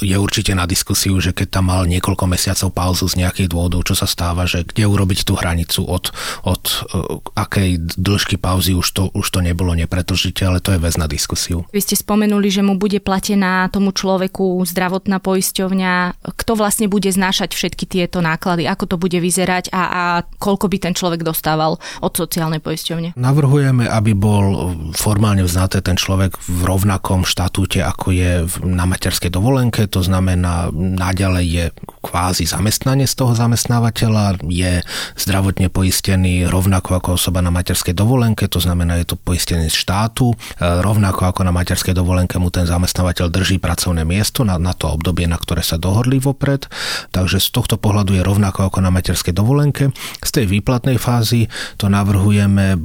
je 0.00 0.16
určite 0.16 0.56
na 0.56 0.64
diskusiu, 0.64 1.20
že 1.20 1.36
keď 1.36 1.60
tam 1.60 1.68
mal 1.68 1.84
niekoľko 1.84 2.24
mesiacov 2.24 2.72
pauzu 2.72 3.04
z 3.06 3.20
nejakých 3.20 3.52
dôvodov, 3.52 3.84
čo 3.84 3.92
sa 3.92 4.08
stáva, 4.08 4.48
že 4.48 4.64
kde 4.64 4.88
urobiť 4.88 5.28
tú 5.28 5.36
hranicu 5.36 5.84
od, 5.84 6.10
od 6.48 6.62
uh, 6.64 7.20
akej 7.36 7.76
dĺžky 8.00 8.40
pauzy 8.40 8.72
už 8.72 8.88
to, 8.90 9.02
už 9.12 9.30
to 9.30 9.44
nebolo 9.44 9.76
nepretržité, 9.76 10.48
ale 10.48 10.64
to 10.64 10.72
je 10.72 10.80
vec 10.80 10.96
na 10.96 11.04
diskusiu. 11.04 11.68
Vy 11.76 11.84
ste 11.84 11.94
spomenuli, 11.94 12.48
že 12.48 12.64
mu 12.64 12.80
bude 12.80 12.98
platená 13.04 13.68
tomu 13.68 13.92
človeku 13.92 14.64
zdravotná 14.64 15.20
poisťovňa. 15.20 16.24
Kto 16.24 16.52
vlastne 16.56 16.88
bude 16.88 17.12
znášať 17.12 17.52
všetky 17.52 17.84
tieto 17.84 18.24
náklady? 18.24 18.64
Ako 18.64 18.88
to 18.88 18.96
bude 18.96 19.20
vyzerať 19.20 19.70
a, 19.70 19.82
a 19.86 20.02
koľko 20.40 20.72
by 20.72 20.76
ten 20.80 20.94
človek 20.96 21.20
dostával 21.20 21.76
od 22.00 22.12
sociálnej 22.16 22.64
poisťovne? 22.64 23.14
Navrhujeme, 23.14 23.86
aby 23.86 24.16
bol 24.16 24.72
formálne 24.96 25.44
vznaté 25.44 25.84
ten 25.84 26.00
človek 26.00 26.34
v 26.48 26.60
rovnak 26.64 26.93
rovnakom 26.94 27.26
štatúte, 27.26 27.82
ako 27.82 28.14
je 28.14 28.46
na 28.62 28.86
materskej 28.86 29.26
dovolenke, 29.26 29.90
to 29.90 29.98
znamená, 29.98 30.70
naďalej 30.70 31.46
je 31.50 31.64
kvázi 32.06 32.46
z 32.46 33.14
toho 33.18 33.34
zamestnávateľa, 33.34 34.46
je 34.46 34.78
zdravotne 35.18 35.74
poistený 35.74 36.46
rovnako 36.46 37.02
ako 37.02 37.08
osoba 37.18 37.42
na 37.42 37.50
materskej 37.50 37.98
dovolenke, 37.98 38.46
to 38.46 38.62
znamená, 38.62 38.94
je 39.02 39.10
to 39.10 39.16
poistený 39.18 39.74
z 39.74 39.74
štátu, 39.74 40.30
e, 40.30 40.36
rovnako 40.62 41.34
ako 41.34 41.42
na 41.42 41.50
materskej 41.50 41.98
dovolenke 41.98 42.38
mu 42.38 42.54
ten 42.54 42.62
zamestnávateľ 42.62 43.26
drží 43.26 43.58
pracovné 43.58 44.06
miesto 44.06 44.46
na, 44.46 44.54
na 44.62 44.70
to 44.70 44.94
obdobie, 44.94 45.26
na 45.26 45.34
ktoré 45.34 45.66
sa 45.66 45.74
dohodli 45.74 46.22
vopred, 46.22 46.70
takže 47.10 47.42
z 47.42 47.50
tohto 47.50 47.74
pohľadu 47.74 48.14
je 48.14 48.22
rovnako 48.22 48.70
ako 48.70 48.78
na 48.78 48.94
materskej 48.94 49.34
dovolenke. 49.34 49.90
Z 50.22 50.30
tej 50.30 50.46
výplatnej 50.46 51.02
fázy 51.02 51.50
to 51.74 51.90
navrhujeme 51.90 52.78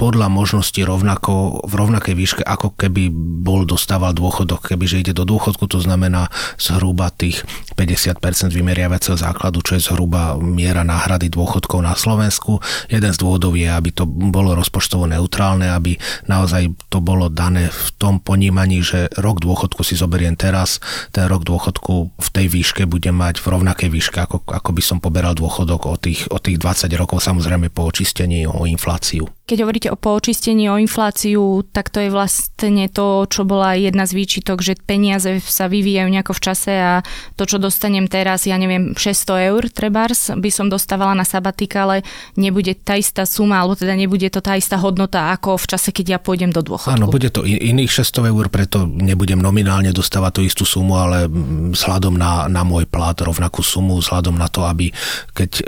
podľa 0.00 0.32
možnosti 0.32 0.80
rovnako, 0.80 1.60
v 1.68 1.74
rovnakej 1.76 2.14
výške, 2.16 2.42
ako 2.48 2.72
keby 2.80 3.12
bol 3.42 3.66
dostával 3.66 4.14
dôchodok, 4.14 4.70
kebyže 4.70 5.02
ide 5.02 5.12
do 5.12 5.26
dôchodku, 5.26 5.66
to 5.66 5.82
znamená 5.82 6.30
zhruba 6.62 7.10
tých 7.10 7.42
50% 7.74 8.54
vymeriavaceho 8.54 9.18
základu, 9.18 9.66
čo 9.66 9.74
je 9.74 9.82
zhruba 9.90 10.38
miera 10.38 10.86
náhrady 10.86 11.26
dôchodkov 11.26 11.82
na 11.82 11.98
Slovensku. 11.98 12.62
Jeden 12.86 13.10
z 13.10 13.18
dôvodov 13.18 13.58
je, 13.58 13.66
aby 13.66 13.90
to 13.90 14.06
bolo 14.06 14.54
rozpočtovo 14.54 15.10
neutrálne, 15.10 15.66
aby 15.66 15.98
naozaj 16.30 16.70
to 16.86 17.02
bolo 17.02 17.26
dané 17.26 17.74
v 17.74 17.86
tom 17.98 18.22
ponímaní, 18.22 18.86
že 18.86 19.10
rok 19.18 19.42
dôchodku 19.42 19.82
si 19.82 19.98
zoberiem 19.98 20.38
teraz, 20.38 20.78
ten 21.10 21.26
rok 21.26 21.42
dôchodku 21.42 22.14
v 22.14 22.28
tej 22.30 22.46
výške 22.46 22.86
bude 22.86 23.10
mať 23.10 23.42
v 23.42 23.46
rovnakej 23.50 23.90
výške, 23.90 24.22
ako, 24.22 24.46
ako 24.46 24.70
by 24.70 24.82
som 24.84 25.02
poberal 25.02 25.34
dôchodok 25.34 25.90
o 25.90 25.96
tých, 25.98 26.30
o 26.30 26.38
tých 26.38 26.62
20 26.62 26.86
rokov, 26.94 27.24
samozrejme 27.24 27.74
po 27.74 27.90
očistení 27.90 28.46
o 28.46 28.68
infláciu. 28.68 29.26
Keď 29.42 29.58
hovoríte 29.58 29.88
o 29.90 29.98
poočistení, 29.98 30.70
o 30.70 30.78
infláciu, 30.78 31.66
tak 31.74 31.90
to 31.90 31.98
je 31.98 32.08
vlastne 32.14 32.86
to, 32.88 33.26
čo 33.32 33.48
bola 33.48 33.72
jedna 33.72 34.04
z 34.04 34.12
výčitok, 34.12 34.60
že 34.60 34.76
peniaze 34.76 35.40
sa 35.40 35.72
vyvíjajú 35.72 36.08
nejako 36.12 36.36
v 36.36 36.42
čase 36.44 36.72
a 36.76 36.92
to, 37.40 37.48
čo 37.48 37.56
dostanem 37.56 38.04
teraz, 38.12 38.44
ja 38.44 38.60
neviem, 38.60 38.92
600 38.92 39.48
eur 39.48 39.62
trebárs, 39.72 40.28
by 40.36 40.50
som 40.52 40.68
dostávala 40.68 41.16
na 41.16 41.24
sabatika, 41.24 41.88
ale 41.88 42.04
nebude 42.36 42.76
tá 42.76 43.00
istá 43.00 43.24
suma, 43.24 43.64
alebo 43.64 43.72
teda 43.72 43.96
nebude 43.96 44.28
to 44.28 44.44
tá 44.44 44.60
istá 44.60 44.76
hodnota 44.76 45.32
ako 45.32 45.56
v 45.56 45.66
čase, 45.72 45.88
keď 45.96 46.06
ja 46.06 46.18
pôjdem 46.20 46.52
do 46.52 46.60
dôchodku. 46.60 46.92
Áno, 46.92 47.08
bude 47.08 47.32
to 47.32 47.48
iných 47.48 48.04
600 48.04 48.28
eur, 48.28 48.52
preto 48.52 48.84
nebudem 48.84 49.40
nominálne 49.40 49.96
dostávať 49.96 50.32
tú 50.36 50.40
istú 50.44 50.64
sumu, 50.68 51.00
ale 51.00 51.24
vzhľadom 51.72 52.20
na, 52.20 52.52
na 52.52 52.68
môj 52.68 52.84
plat 52.84 53.16
rovnakú 53.16 53.64
sumu, 53.64 53.96
vzhľadom 54.04 54.36
na 54.36 54.52
to, 54.52 54.68
aby 54.68 54.92
keď 55.32 55.50
e, 55.60 55.62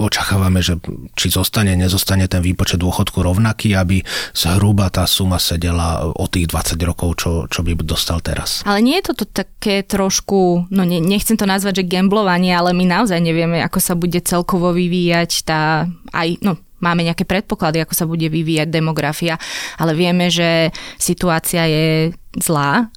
očakávame, 0.00 0.64
že 0.64 0.80
či 1.12 1.28
zostane, 1.28 1.76
nezostane 1.76 2.24
ten 2.30 2.40
výpočet 2.40 2.80
dôchodku 2.80 3.20
rovnaký, 3.20 3.76
aby 3.76 4.00
zhruba 4.32 4.88
tá 4.88 5.04
suma 5.04 5.36
sedela 5.36 6.06
o 6.14 6.24
tých 6.30 6.48
20 6.48 6.85
rokov, 6.86 7.18
čo, 7.18 7.30
čo 7.50 7.66
by 7.66 7.74
dostal 7.82 8.22
teraz. 8.22 8.62
Ale 8.62 8.80
nie 8.80 8.96
je 9.02 9.10
toto 9.10 9.26
také 9.26 9.82
trošku, 9.82 10.70
no 10.70 10.82
ne, 10.86 11.02
nechcem 11.02 11.34
to 11.34 11.44
nazvať, 11.44 11.82
že 11.82 11.90
gamblovanie, 11.90 12.54
ale 12.54 12.70
my 12.70 12.86
naozaj 12.86 13.18
nevieme, 13.18 13.58
ako 13.60 13.78
sa 13.82 13.98
bude 13.98 14.22
celkovo 14.22 14.70
vyvíjať 14.70 15.30
tá 15.42 15.90
aj, 16.14 16.38
no 16.40 16.56
máme 16.80 17.02
nejaké 17.02 17.26
predpoklady, 17.26 17.82
ako 17.82 17.94
sa 17.96 18.06
bude 18.06 18.28
vyvíjať 18.28 18.68
demografia, 18.68 19.40
ale 19.80 19.96
vieme, 19.96 20.28
že 20.30 20.70
situácia 21.00 21.66
je 21.66 22.14
zlá 22.38 22.92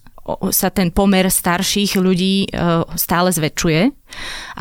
sa 0.54 0.70
ten 0.70 0.94
pomer 0.94 1.26
starších 1.26 1.98
ľudí 1.98 2.46
e, 2.46 2.48
stále 2.94 3.34
zväčšuje 3.34 3.82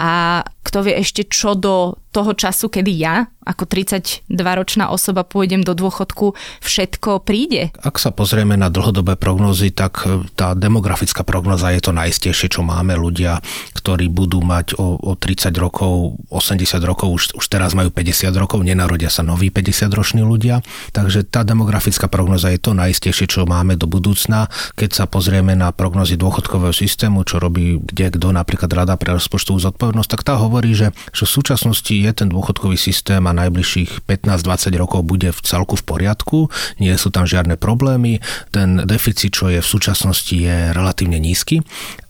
a 0.01 0.41
kto 0.65 0.79
vie 0.85 0.95
ešte 0.97 1.29
čo 1.29 1.53
do 1.53 1.97
toho 2.13 2.33
času, 2.33 2.73
kedy 2.73 2.93
ja 2.97 3.29
ako 3.49 3.65
32-ročná 3.65 4.93
osoba 4.93 5.25
pôjdem 5.25 5.65
do 5.65 5.73
dôchodku, 5.73 6.37
všetko 6.61 7.25
príde. 7.25 7.73
Ak 7.81 7.97
sa 7.97 8.13
pozrieme 8.13 8.61
na 8.61 8.69
dlhodobé 8.69 9.17
prognozy, 9.17 9.73
tak 9.73 10.05
e, 10.05 10.29
tá 10.37 10.53
demografická 10.53 11.25
prognoza 11.25 11.73
je 11.73 11.81
to 11.81 11.97
najistejšie, 11.97 12.53
čo 12.53 12.61
máme. 12.61 12.93
Ľudia, 12.93 13.41
ktorí 13.73 14.13
budú 14.13 14.45
mať 14.45 14.77
o, 14.77 15.01
o 15.01 15.13
30 15.17 15.49
rokov, 15.57 16.21
80 16.29 16.77
rokov, 16.85 17.09
už, 17.09 17.23
už 17.41 17.47
teraz 17.49 17.73
majú 17.73 17.89
50 17.89 18.29
rokov, 18.37 18.61
nenarodia 18.61 19.09
sa 19.09 19.25
noví 19.25 19.49
50-roční 19.49 20.21
ľudia. 20.21 20.61
Takže 20.93 21.25
tá 21.25 21.41
demografická 21.41 22.05
prognoza 22.05 22.53
je 22.53 22.61
to 22.61 22.77
najistejšie, 22.77 23.33
čo 23.33 23.49
máme 23.49 23.81
do 23.81 23.89
budúcna. 23.89 24.53
Keď 24.77 24.91
sa 24.93 25.05
pozrieme 25.09 25.57
na 25.57 25.73
prognozy 25.73 26.21
dôchodkového 26.21 26.77
systému, 26.77 27.25
čo 27.25 27.41
robí 27.41 27.81
kde 27.81 28.13
kto, 28.13 28.29
napríklad 28.37 28.69
Rada 28.69 29.01
pre 29.01 29.17
rozpočtovú 29.17 29.57
zodpovednosť, 29.57 30.11
tak 30.13 30.21
tá 30.21 30.37
hovorí, 30.37 30.77
že, 30.77 30.93
že 31.17 31.25
v 31.25 31.33
súčasnosti 31.33 31.95
je 31.99 32.11
ten 32.15 32.29
dôchodkový 32.31 32.79
systém 32.79 33.23
a 33.27 33.33
najbližších 33.35 34.07
15-20 34.07 34.79
rokov 34.79 35.01
bude 35.03 35.35
v 35.35 35.41
celku 35.43 35.75
v 35.75 35.85
poriadku, 35.85 36.39
nie 36.79 36.95
sú 36.95 37.11
tam 37.11 37.27
žiadne 37.27 37.59
problémy, 37.59 38.23
ten 38.55 38.83
deficit, 38.87 39.35
čo 39.35 39.51
je 39.51 39.59
v 39.59 39.69
súčasnosti, 39.69 40.35
je 40.35 40.71
relatívne 40.71 41.19
nízky 41.19 41.63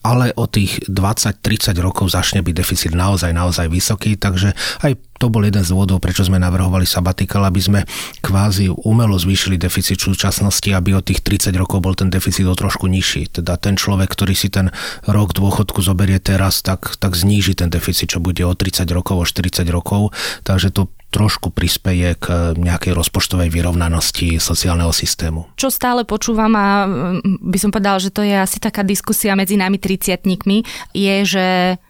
ale 0.02 0.30
o 0.38 0.46
tých 0.46 0.84
20-30 0.86 1.74
rokov 1.82 2.14
začne 2.14 2.40
byť 2.40 2.54
deficit 2.54 2.92
naozaj, 2.94 3.34
naozaj 3.34 3.66
vysoký, 3.66 4.14
takže 4.14 4.54
aj 4.86 4.96
to 5.18 5.26
bol 5.26 5.42
jeden 5.42 5.66
z 5.66 5.74
dôvodov, 5.74 5.98
prečo 5.98 6.22
sme 6.22 6.38
navrhovali 6.38 6.86
sabatikal, 6.86 7.42
aby 7.42 7.58
sme 7.58 7.80
kvázi 8.22 8.70
umelo 8.86 9.18
zvýšili 9.18 9.58
deficit 9.58 9.98
súčasnosti, 9.98 10.70
aby 10.70 10.94
od 10.94 11.02
tých 11.02 11.26
30 11.26 11.50
rokov 11.58 11.82
bol 11.82 11.98
ten 11.98 12.06
deficit 12.06 12.46
o 12.46 12.54
trošku 12.54 12.86
nižší. 12.86 13.26
Teda 13.42 13.58
ten 13.58 13.74
človek, 13.74 14.14
ktorý 14.14 14.38
si 14.38 14.46
ten 14.46 14.70
rok 15.10 15.34
dôchodku 15.34 15.82
zoberie 15.82 16.22
teraz, 16.22 16.62
tak, 16.62 16.94
tak 17.02 17.18
zníži 17.18 17.58
ten 17.58 17.66
deficit, 17.66 18.14
čo 18.14 18.22
bude 18.22 18.46
o 18.46 18.54
30 18.54 18.86
rokov, 18.94 19.16
o 19.18 19.26
40 19.26 19.66
rokov. 19.74 20.14
Takže 20.46 20.70
to 20.70 20.86
trošku 21.08 21.48
prispeje 21.50 22.16
k 22.20 22.52
nejakej 22.56 22.92
rozpočtovej 22.92 23.48
vyrovnanosti 23.48 24.36
sociálneho 24.36 24.92
systému. 24.92 25.48
Čo 25.56 25.72
stále 25.72 26.04
počúvam 26.04 26.52
a 26.52 26.84
mm, 26.84 27.48
by 27.48 27.58
som 27.58 27.70
povedala, 27.72 27.96
že 27.96 28.12
to 28.12 28.20
je 28.20 28.36
asi 28.36 28.60
taká 28.60 28.84
diskusia 28.84 29.32
medzi 29.32 29.56
nami 29.56 29.80
triciatníkmi, 29.80 30.58
je, 30.92 31.16
že 31.24 31.46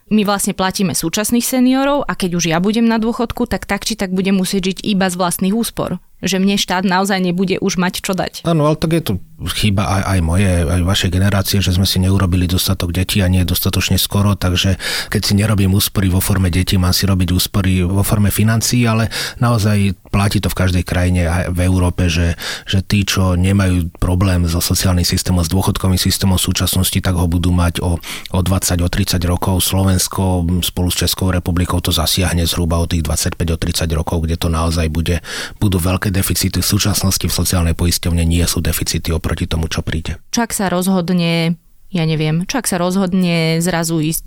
my 0.08 0.22
vlastne 0.24 0.54
platíme 0.56 0.94
súčasných 0.94 1.44
seniorov 1.44 2.06
a 2.06 2.14
keď 2.14 2.30
už 2.38 2.44
ja 2.48 2.58
budem 2.62 2.86
na 2.86 2.96
dôchodku, 2.96 3.44
tak 3.50 3.66
tak 3.68 3.84
či 3.84 3.98
tak 3.98 4.14
budem 4.14 4.38
musieť 4.38 4.72
žiť 4.72 4.78
iba 4.86 5.10
z 5.10 5.18
vlastných 5.18 5.52
úspor 5.54 6.00
že 6.22 6.42
mne 6.42 6.58
štát 6.58 6.82
naozaj 6.82 7.22
nebude 7.22 7.62
už 7.62 7.78
mať 7.78 8.02
čo 8.02 8.12
dať. 8.14 8.42
Áno, 8.42 8.66
ale 8.66 8.74
tak 8.74 8.94
je 8.94 9.02
to 9.02 9.12
chyba 9.54 9.86
aj, 9.86 10.02
aj 10.18 10.20
moje, 10.26 10.50
aj 10.66 10.82
vašej 10.82 11.10
generácie, 11.14 11.62
že 11.62 11.70
sme 11.70 11.86
si 11.86 12.02
neurobili 12.02 12.50
dostatok 12.50 12.90
detí 12.90 13.22
a 13.22 13.30
nie 13.30 13.46
dostatočne 13.46 13.94
skoro, 13.94 14.34
takže 14.34 14.74
keď 15.14 15.20
si 15.22 15.32
nerobím 15.38 15.78
úspory 15.78 16.10
vo 16.10 16.18
forme 16.18 16.50
detí, 16.50 16.74
mám 16.74 16.90
si 16.90 17.06
robiť 17.06 17.28
úspory 17.30 17.86
vo 17.86 18.02
forme 18.02 18.34
financií, 18.34 18.82
ale 18.82 19.14
naozaj 19.38 20.07
platí 20.08 20.40
to 20.40 20.48
v 20.50 20.58
každej 20.58 20.84
krajine 20.84 21.28
aj 21.28 21.44
v 21.52 21.58
Európe, 21.64 22.08
že, 22.08 22.34
že 22.64 22.80
tí, 22.82 23.04
čo 23.04 23.36
nemajú 23.36 23.92
problém 24.00 24.48
so 24.48 24.58
sociálnym 24.58 25.04
systémom, 25.04 25.44
s 25.44 25.52
dôchodkovým 25.52 26.00
systémom 26.00 26.40
v 26.40 26.46
súčasnosti, 26.48 26.98
tak 26.98 27.14
ho 27.14 27.28
budú 27.28 27.52
mať 27.52 27.80
o, 27.84 28.00
o 28.34 28.40
20, 28.40 28.80
o 28.82 28.88
30 28.88 29.20
rokov. 29.28 29.62
Slovensko 29.62 30.48
spolu 30.64 30.88
s 30.88 30.96
Českou 31.04 31.30
republikou 31.30 31.78
to 31.78 31.92
zasiahne 31.92 32.44
zhruba 32.48 32.80
o 32.80 32.86
tých 32.88 33.04
25, 33.04 33.38
o 33.54 33.58
30 33.60 33.88
rokov, 33.94 34.24
kde 34.24 34.36
to 34.40 34.48
naozaj 34.48 34.88
bude, 34.88 35.20
budú 35.60 35.76
veľké 35.78 36.08
deficity 36.08 36.58
v 36.58 36.66
súčasnosti 36.66 37.24
v 37.24 37.34
sociálnej 37.34 37.74
poisťovne 37.76 38.24
nie 38.24 38.42
sú 38.48 38.64
deficity 38.64 39.12
oproti 39.12 39.44
tomu, 39.44 39.68
čo 39.68 39.84
príde. 39.84 40.16
Čak 40.32 40.56
sa 40.56 40.66
rozhodne, 40.72 41.60
ja 41.92 42.04
neviem, 42.08 42.48
čak 42.48 42.64
sa 42.66 42.80
rozhodne 42.80 43.60
zrazu 43.60 44.00
ísť 44.00 44.22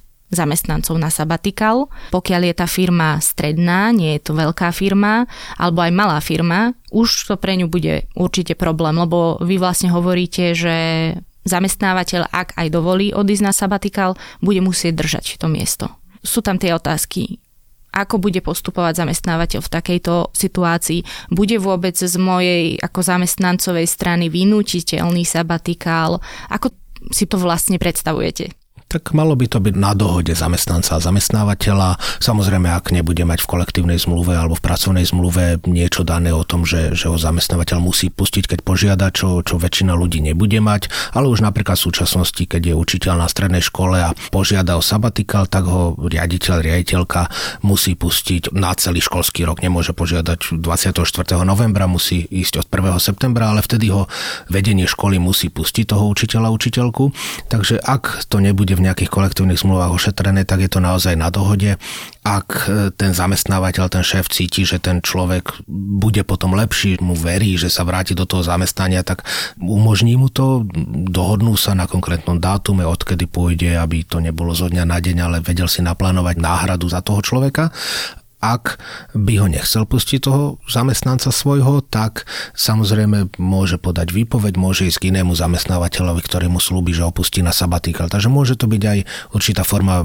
10 0.00 0.05
zamestnancov 0.30 0.98
na 0.98 1.10
sabatikal. 1.12 1.86
Pokiaľ 2.10 2.40
je 2.50 2.54
tá 2.54 2.66
firma 2.66 3.18
stredná, 3.22 3.94
nie 3.94 4.18
je 4.18 4.30
to 4.30 4.32
veľká 4.34 4.74
firma, 4.74 5.30
alebo 5.54 5.86
aj 5.86 5.92
malá 5.94 6.18
firma, 6.18 6.74
už 6.90 7.30
to 7.30 7.34
pre 7.38 7.54
ňu 7.54 7.70
bude 7.70 8.10
určite 8.18 8.58
problém, 8.58 8.98
lebo 8.98 9.38
vy 9.38 9.58
vlastne 9.60 9.90
hovoríte, 9.94 10.54
že 10.56 10.76
zamestnávateľ, 11.46 12.26
ak 12.34 12.58
aj 12.58 12.68
dovolí 12.74 13.14
odísť 13.14 13.44
na 13.46 13.54
sabatikal, 13.54 14.18
bude 14.42 14.58
musieť 14.58 14.98
držať 14.98 15.38
to 15.38 15.46
miesto. 15.46 15.86
Sú 16.26 16.42
tam 16.42 16.58
tie 16.58 16.74
otázky, 16.74 17.38
ako 17.94 18.18
bude 18.18 18.42
postupovať 18.42 19.06
zamestnávateľ 19.06 19.60
v 19.62 19.72
takejto 19.72 20.34
situácii. 20.34 21.00
Bude 21.32 21.56
vôbec 21.56 21.96
z 21.96 22.12
mojej 22.18 22.76
ako 22.82 23.00
zamestnancovej 23.00 23.86
strany 23.88 24.28
vynútiteľný 24.28 25.24
sabatikál? 25.24 26.20
Ako 26.50 26.74
si 27.14 27.24
to 27.24 27.38
vlastne 27.40 27.78
predstavujete? 27.80 28.65
Tak 28.86 29.10
malo 29.18 29.34
by 29.34 29.50
to 29.50 29.58
byť 29.58 29.74
na 29.74 29.98
dohode 29.98 30.30
zamestnanca 30.30 30.94
a 30.94 31.02
zamestnávateľa. 31.02 31.98
Samozrejme, 32.22 32.70
ak 32.70 32.94
nebude 32.94 33.26
mať 33.26 33.42
v 33.42 33.50
kolektívnej 33.58 33.98
zmluve 33.98 34.38
alebo 34.38 34.54
v 34.54 34.62
pracovnej 34.62 35.02
zmluve 35.02 35.58
niečo 35.66 36.06
dané 36.06 36.30
o 36.30 36.46
tom, 36.46 36.62
že, 36.62 36.94
že 36.94 37.10
ho 37.10 37.18
zamestnávateľ 37.18 37.82
musí 37.82 38.14
pustiť, 38.14 38.46
keď 38.46 38.58
požiada, 38.62 39.10
čo, 39.10 39.42
čo 39.42 39.58
väčšina 39.58 39.90
ľudí 39.98 40.22
nebude 40.22 40.62
mať, 40.62 40.86
ale 41.18 41.26
už 41.26 41.42
napríklad 41.42 41.74
v 41.74 41.86
súčasnosti, 41.90 42.38
keď 42.46 42.72
je 42.72 42.74
učiteľ 42.78 43.14
na 43.18 43.26
strednej 43.26 43.58
škole 43.58 43.98
a 43.98 44.14
požiada 44.30 44.78
o 44.78 44.82
sabatikal, 44.82 45.50
tak 45.50 45.66
ho 45.66 45.98
riaditeľ, 45.98 46.62
riaditeľka 46.62 47.26
musí 47.66 47.98
pustiť 47.98 48.54
na 48.54 48.70
celý 48.78 49.02
školský 49.02 49.42
rok. 49.42 49.66
Nemôže 49.66 49.98
požiadať 49.98 50.62
24. 50.62 51.02
novembra, 51.42 51.90
musí 51.90 52.22
ísť 52.22 52.62
od 52.62 52.66
1. 52.70 53.02
septembra, 53.02 53.50
ale 53.50 53.66
vtedy 53.66 53.90
ho 53.90 54.06
vedenie 54.46 54.86
školy 54.86 55.18
musí 55.18 55.50
pustiť 55.50 55.90
toho 55.90 56.06
učiteľa, 56.06 56.54
učiteľku. 56.54 57.10
Takže 57.50 57.82
ak 57.82 58.30
to 58.30 58.38
nebude 58.38 58.75
v 58.76 58.84
nejakých 58.84 59.08
kolektívnych 59.08 59.56
zmluvách 59.56 59.96
ošetrené, 59.96 60.44
tak 60.44 60.60
je 60.60 60.70
to 60.70 60.84
naozaj 60.84 61.16
na 61.16 61.32
dohode. 61.32 61.80
Ak 62.20 62.68
e, 62.68 62.92
ten 62.92 63.16
zamestnávateľ, 63.16 63.88
ten 63.88 64.04
šéf 64.04 64.28
cíti, 64.28 64.68
že 64.68 64.76
ten 64.76 65.00
človek 65.00 65.64
bude 65.96 66.20
potom 66.28 66.52
lepší, 66.52 67.00
mu 67.00 67.16
verí, 67.16 67.56
že 67.56 67.72
sa 67.72 67.88
vráti 67.88 68.12
do 68.12 68.28
toho 68.28 68.44
zamestnania, 68.44 69.00
tak 69.00 69.24
umožní 69.56 70.20
mu 70.20 70.28
to, 70.28 70.68
dohodnú 71.08 71.56
sa 71.56 71.72
na 71.72 71.88
konkrétnom 71.88 72.36
dátume, 72.36 72.84
odkedy 72.84 73.24
pôjde, 73.24 73.80
aby 73.80 74.04
to 74.04 74.20
nebolo 74.20 74.52
zo 74.52 74.68
dňa 74.68 74.84
na 74.84 75.00
deň, 75.00 75.16
ale 75.24 75.36
vedel 75.40 75.66
si 75.66 75.80
naplánovať 75.80 76.36
náhradu 76.36 76.92
za 76.92 77.00
toho 77.00 77.24
človeka 77.24 77.72
ak 78.40 78.76
by 79.16 79.34
ho 79.40 79.46
nechcel 79.48 79.88
pustiť 79.88 80.20
toho 80.20 80.60
zamestnanca 80.68 81.32
svojho, 81.32 81.80
tak 81.80 82.28
samozrejme 82.52 83.36
môže 83.40 83.80
podať 83.80 84.12
výpoveď, 84.12 84.60
môže 84.60 84.86
ísť 84.86 84.98
k 85.00 85.08
inému 85.14 85.32
zamestnávateľovi, 85.32 86.20
ktorý 86.20 86.46
mu 86.52 86.60
slúbi, 86.60 86.92
že 86.92 87.08
opustí 87.08 87.40
na 87.40 87.56
sabatikal. 87.56 88.12
Takže 88.12 88.28
môže 88.28 88.54
to 88.54 88.68
byť 88.68 88.82
aj 88.84 88.98
určitá 89.32 89.62
forma 89.64 90.04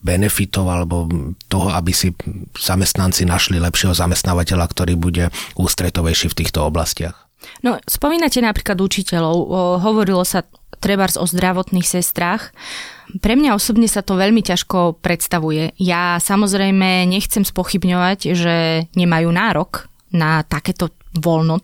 benefitov 0.00 0.64
alebo 0.64 1.04
toho, 1.52 1.68
aby 1.76 1.92
si 1.92 2.16
zamestnanci 2.56 3.28
našli 3.28 3.60
lepšieho 3.60 3.92
zamestnávateľa, 3.92 4.64
ktorý 4.64 4.96
bude 4.96 5.28
ústretovejší 5.60 6.32
v 6.32 6.38
týchto 6.40 6.64
oblastiach. 6.64 7.28
No, 7.64 7.80
spomínate 7.88 8.40
napríklad 8.44 8.76
učiteľov. 8.80 9.36
Hovorilo 9.80 10.24
sa 10.28 10.44
trebárs 10.80 11.20
o 11.20 11.28
zdravotných 11.28 11.86
sestrách. 11.86 12.50
Pre 13.20 13.34
mňa 13.36 13.54
osobne 13.54 13.86
sa 13.86 14.00
to 14.00 14.16
veľmi 14.16 14.40
ťažko 14.40 14.98
predstavuje. 15.04 15.76
Ja 15.76 16.18
samozrejme 16.18 17.06
nechcem 17.06 17.44
spochybňovať, 17.44 18.18
že 18.34 18.56
nemajú 18.96 19.28
nárok 19.30 19.90
na 20.10 20.42
takéto 20.42 20.90
voľno, 21.10 21.58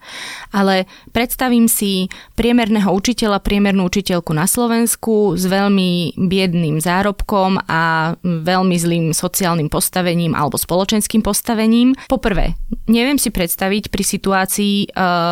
ale 0.50 0.90
predstavím 1.14 1.70
si 1.70 2.10
priemerného 2.34 2.90
učiteľa, 2.90 3.38
priemernú 3.38 3.86
učiteľku 3.86 4.34
na 4.34 4.50
Slovensku 4.50 5.38
s 5.38 5.46
veľmi 5.46 6.18
biedným 6.18 6.82
zárobkom 6.82 7.62
a 7.70 8.14
veľmi 8.22 8.74
zlým 8.74 9.06
sociálnym 9.14 9.70
postavením 9.70 10.34
alebo 10.34 10.58
spoločenským 10.58 11.22
postavením. 11.22 11.94
Poprvé, 12.10 12.58
neviem 12.90 13.22
si 13.22 13.30
predstaviť 13.30 13.86
pri 13.86 14.02
situácii, 14.02 14.76
e, 14.82 14.86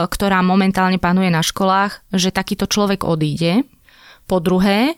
ktorá 0.07 0.39
momentálne 0.47 1.03
panuje 1.03 1.35
na 1.35 1.43
školách, 1.43 2.15
že 2.15 2.31
takýto 2.31 2.71
človek 2.71 3.03
odíde. 3.03 3.67
Po 4.27 4.39
druhé, 4.39 4.95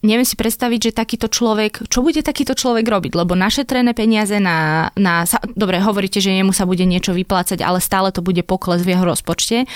neviem 0.00 0.24
si 0.24 0.36
predstaviť, 0.36 0.90
že 0.90 0.96
takýto 0.96 1.28
človek, 1.28 1.88
čo 1.92 2.00
bude 2.00 2.24
takýto 2.24 2.56
človek 2.56 2.88
robiť, 2.88 3.12
lebo 3.12 3.36
naše 3.36 3.68
trené 3.68 3.92
peniaze 3.92 4.40
na, 4.40 4.88
na 4.96 5.28
dobre, 5.52 5.76
hovoríte, 5.80 6.24
že 6.24 6.32
jemu 6.32 6.56
sa 6.56 6.64
bude 6.64 6.84
niečo 6.88 7.12
vyplácať, 7.12 7.60
ale 7.60 7.84
stále 7.84 8.08
to 8.08 8.24
bude 8.24 8.40
pokles 8.48 8.80
v 8.80 8.96
jeho 8.96 9.04
rozpočte. 9.04 9.68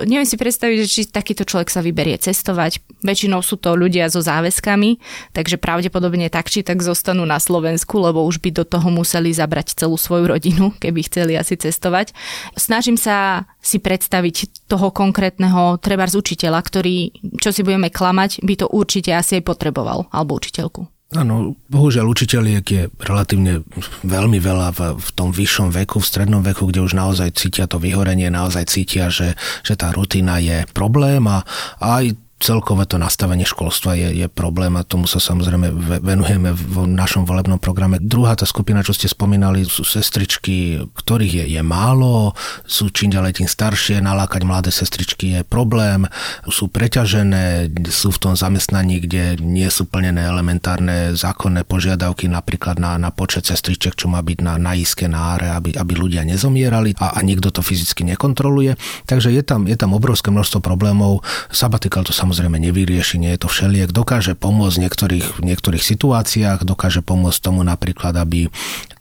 Neviem 0.00 0.24
si 0.24 0.40
predstaviť, 0.40 0.76
že 0.80 0.88
či 0.88 1.00
takýto 1.08 1.44
človek 1.44 1.68
sa 1.68 1.84
vyberie 1.84 2.16
cestovať. 2.16 2.80
Väčšinou 3.04 3.44
sú 3.44 3.60
to 3.60 3.76
ľudia 3.76 4.08
so 4.08 4.24
záväzkami, 4.24 4.96
takže 5.36 5.60
pravdepodobne 5.60 6.32
tak 6.32 6.48
či 6.48 6.64
tak 6.64 6.80
zostanú 6.80 7.28
na 7.28 7.36
Slovensku, 7.36 8.00
lebo 8.00 8.24
už 8.24 8.40
by 8.40 8.50
do 8.56 8.64
toho 8.64 8.88
museli 8.88 9.28
zabrať 9.30 9.76
celú 9.76 10.00
svoju 10.00 10.32
rodinu, 10.32 10.72
keby 10.82 11.04
chceli 11.04 11.36
asi 11.36 11.60
cestovať. 11.60 12.16
Snažím 12.56 12.96
sa 12.96 13.44
si 13.60 13.76
predstaviť 13.82 14.66
toho 14.70 14.88
konkrétneho 14.94 15.76
treba 15.82 16.06
z 16.06 16.16
učiteľa, 16.16 16.62
ktorý, 16.62 17.12
čo 17.42 17.50
si 17.50 17.66
budeme 17.66 17.90
klamať, 17.90 18.40
by 18.46 18.54
to 18.62 18.66
určite 18.70 19.10
asi 19.10 19.42
aj 19.42 19.44
potreboval, 19.44 19.65
alebo 20.10 20.36
učiteľku. 20.36 20.86
Áno, 21.14 21.54
bohužiaľ 21.70 22.10
učiteľiek 22.10 22.64
je 22.66 22.82
relatívne 22.98 23.62
veľmi 24.02 24.42
veľa 24.42 24.68
v, 24.74 24.80
v 24.98 25.08
tom 25.14 25.30
vyššom 25.30 25.70
veku, 25.70 26.02
v 26.02 26.08
strednom 26.10 26.42
veku, 26.42 26.66
kde 26.66 26.82
už 26.82 26.98
naozaj 26.98 27.30
cítia 27.38 27.70
to 27.70 27.78
vyhorenie, 27.78 28.26
naozaj 28.26 28.66
cítia, 28.66 29.06
že, 29.06 29.38
že 29.62 29.78
tá 29.78 29.94
rutina 29.94 30.42
je 30.42 30.66
problém 30.74 31.22
a 31.30 31.46
aj 31.78 32.25
celkové 32.36 32.84
to 32.84 33.00
nastavenie 33.00 33.48
školstva 33.48 33.96
je, 33.96 34.08
je 34.12 34.26
problém 34.28 34.76
a 34.76 34.84
tomu 34.84 35.08
sa 35.08 35.16
samozrejme 35.16 35.72
venujeme 36.04 36.52
v 36.52 36.84
našom 36.84 37.24
volebnom 37.24 37.56
programe. 37.56 37.96
Druhá 37.96 38.36
tá 38.36 38.44
skupina, 38.44 38.84
čo 38.84 38.92
ste 38.92 39.08
spomínali, 39.08 39.64
sú 39.64 39.88
sestričky, 39.88 40.84
ktorých 41.00 41.32
je, 41.32 41.44
je 41.56 41.62
málo, 41.64 42.36
sú 42.68 42.92
čím 42.92 43.16
ďalej 43.16 43.40
tým 43.40 43.48
staršie, 43.48 44.04
nalákať 44.04 44.44
mladé 44.44 44.68
sestričky 44.68 45.40
je 45.40 45.48
problém, 45.48 46.04
sú 46.44 46.68
preťažené, 46.68 47.72
sú 47.88 48.12
v 48.12 48.20
tom 48.20 48.34
zamestnaní, 48.36 49.00
kde 49.00 49.40
nie 49.40 49.68
sú 49.72 49.88
plnené 49.88 50.28
elementárne 50.28 51.16
zákonné 51.16 51.64
požiadavky, 51.64 52.28
napríklad 52.28 52.76
na, 52.76 53.00
na 53.00 53.08
počet 53.08 53.48
sestriček, 53.48 53.96
čo 53.96 54.12
má 54.12 54.20
byť 54.20 54.38
na, 54.44 54.60
na 54.60 54.76
iské 54.76 55.08
náre, 55.08 55.56
aby, 55.56 55.72
aby 55.72 55.92
ľudia 55.96 56.20
nezomierali 56.28 57.00
a, 57.00 57.16
a 57.16 57.18
nikto 57.24 57.48
to 57.48 57.64
fyzicky 57.64 58.04
nekontroluje. 58.04 58.76
Takže 59.08 59.32
je 59.32 59.40
tam, 59.40 59.64
je 59.64 59.76
tam 59.80 59.96
obrovské 59.96 60.28
množstvo 60.28 60.60
problémov. 60.60 61.24
Sabatikal 61.48 62.04
to 62.04 62.12
sa 62.12 62.25
samozrejme 62.26 62.58
nevyrieši, 62.58 63.22
nie 63.22 63.30
je 63.38 63.46
to 63.46 63.48
všeliek. 63.48 63.94
Dokáže 63.94 64.34
pomôcť 64.34 64.74
v 64.74 64.82
niektorých, 64.82 65.26
v 65.38 65.42
niektorých 65.46 65.78
situáciách, 65.78 66.66
dokáže 66.66 66.98
pomôcť 66.98 67.38
tomu 67.38 67.62
napríklad, 67.62 68.18
aby 68.18 68.50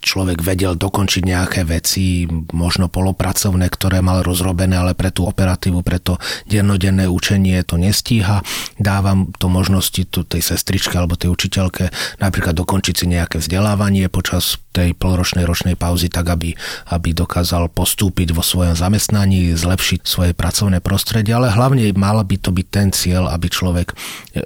človek 0.05 0.45
vedel 0.45 0.77
dokončiť 0.77 1.24
nejaké 1.25 1.62
veci, 1.65 2.29
možno 2.53 2.85
polopracovné, 2.88 3.65
ktoré 3.74 4.05
mal 4.05 4.21
rozrobené, 4.21 4.77
ale 4.77 4.93
pre 4.93 5.09
tú 5.09 5.25
operatívu, 5.25 5.81
pre 5.81 5.97
to 5.97 6.21
dennodenné 6.45 7.09
učenie 7.09 7.65
to 7.65 7.81
nestíha. 7.81 8.45
Dávam 8.77 9.33
to 9.41 9.50
možnosti 9.50 10.05
tu 10.05 10.21
tej 10.21 10.45
sestričke 10.45 10.93
alebo 10.93 11.17
tej 11.17 11.33
učiteľke 11.33 11.89
napríklad 12.21 12.53
dokončiť 12.53 12.93
si 12.93 13.05
nejaké 13.09 13.41
vzdelávanie 13.41 14.07
počas 14.07 14.62
tej 14.75 14.91
polročnej 14.91 15.47
ročnej 15.47 15.79
pauzy, 15.79 16.12
tak 16.12 16.27
aby, 16.35 16.51
aby 16.91 17.09
dokázal 17.15 17.71
postúpiť 17.71 18.35
vo 18.35 18.43
svojom 18.43 18.75
zamestnaní, 18.75 19.55
zlepšiť 19.55 20.03
svoje 20.03 20.31
pracovné 20.35 20.83
prostredie, 20.83 21.31
ale 21.31 21.47
hlavne 21.47 21.95
mal 21.95 22.19
by 22.19 22.35
to 22.35 22.51
byť 22.51 22.67
ten 22.67 22.91
cieľ, 22.91 23.31
aby 23.31 23.47
človek 23.47 23.95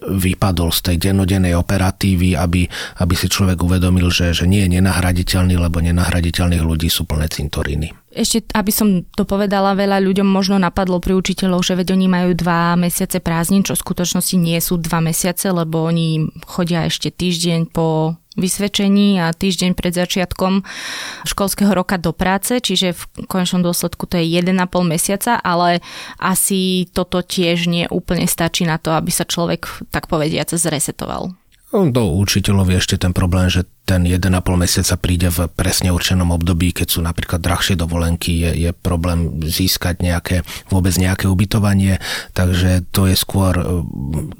vypadol 0.05 0.69
z 0.69 0.79
tej 0.85 0.95
dennodennej 1.09 1.57
operatívy, 1.57 2.37
aby, 2.37 2.69
aby 3.01 3.13
si 3.17 3.25
človek 3.25 3.57
uvedomil, 3.57 4.13
že, 4.13 4.37
že 4.37 4.45
nie 4.45 4.69
je 4.69 4.77
nenahraditeľný 4.77 5.48
nenahraditeľní, 5.49 5.55
lebo 5.57 5.77
nenahraditeľných 5.81 6.61
ľudí 6.61 6.89
sú 6.93 7.09
plné 7.09 7.25
cintoríny. 7.25 7.89
Ešte, 8.13 8.45
aby 8.53 8.69
som 8.73 9.05
to 9.13 9.25
povedala, 9.25 9.77
veľa 9.77 10.01
ľuďom 10.01 10.25
možno 10.25 10.61
napadlo 10.61 11.01
pri 11.01 11.17
učiteľov, 11.17 11.65
že 11.65 11.77
veď 11.77 11.93
oni 11.93 12.07
majú 12.09 12.29
dva 12.37 12.77
mesiace 12.77 13.21
prázdnin, 13.21 13.65
čo 13.65 13.73
v 13.73 13.83
skutočnosti 13.85 14.35
nie 14.37 14.57
sú 14.61 14.77
dva 14.81 15.01
mesiace, 15.01 15.49
lebo 15.49 15.85
oni 15.85 16.29
chodia 16.45 16.85
ešte 16.89 17.13
týždeň 17.13 17.69
po 17.69 18.17
vysvedčení 18.39 19.19
a 19.19 19.35
týždeň 19.35 19.75
pred 19.75 19.91
začiatkom 19.93 20.63
školského 21.27 21.75
roka 21.75 21.99
do 21.99 22.15
práce, 22.15 22.63
čiže 22.63 22.95
v 22.95 23.03
konečnom 23.27 23.61
dôsledku 23.61 24.07
to 24.07 24.15
je 24.15 24.25
1,5 24.25 24.55
mesiaca, 24.87 25.37
ale 25.37 25.83
asi 26.17 26.87
toto 26.95 27.19
tiež 27.19 27.67
nie 27.67 27.85
úplne 27.91 28.25
stačí 28.25 28.63
na 28.63 28.79
to, 28.79 28.95
aby 28.95 29.11
sa 29.11 29.27
človek, 29.27 29.67
tak 29.91 30.07
povediac, 30.07 30.49
zresetoval. 30.49 31.35
No, 31.69 31.85
do 31.85 32.17
učiteľov 32.17 32.73
je 32.73 32.81
ešte 32.81 32.97
ten 32.97 33.13
problém, 33.13 33.45
že 33.45 33.61
ten 33.85 34.01
1,5 34.01 34.25
mesiaca 34.57 34.97
príde 34.97 35.29
v 35.29 35.45
presne 35.53 35.93
určenom 35.93 36.33
období, 36.33 36.73
keď 36.73 36.87
sú 36.89 36.99
napríklad 37.05 37.37
drahšie 37.45 37.77
dovolenky, 37.77 38.41
je, 38.41 38.51
je 38.57 38.71
problém 38.73 39.37
získať 39.45 40.01
nejaké, 40.01 40.41
vôbec 40.73 40.97
nejaké 40.97 41.29
ubytovanie, 41.29 42.01
takže 42.33 42.89
to 42.89 43.05
je 43.05 43.13
skôr 43.13 43.53
e, 43.53 43.85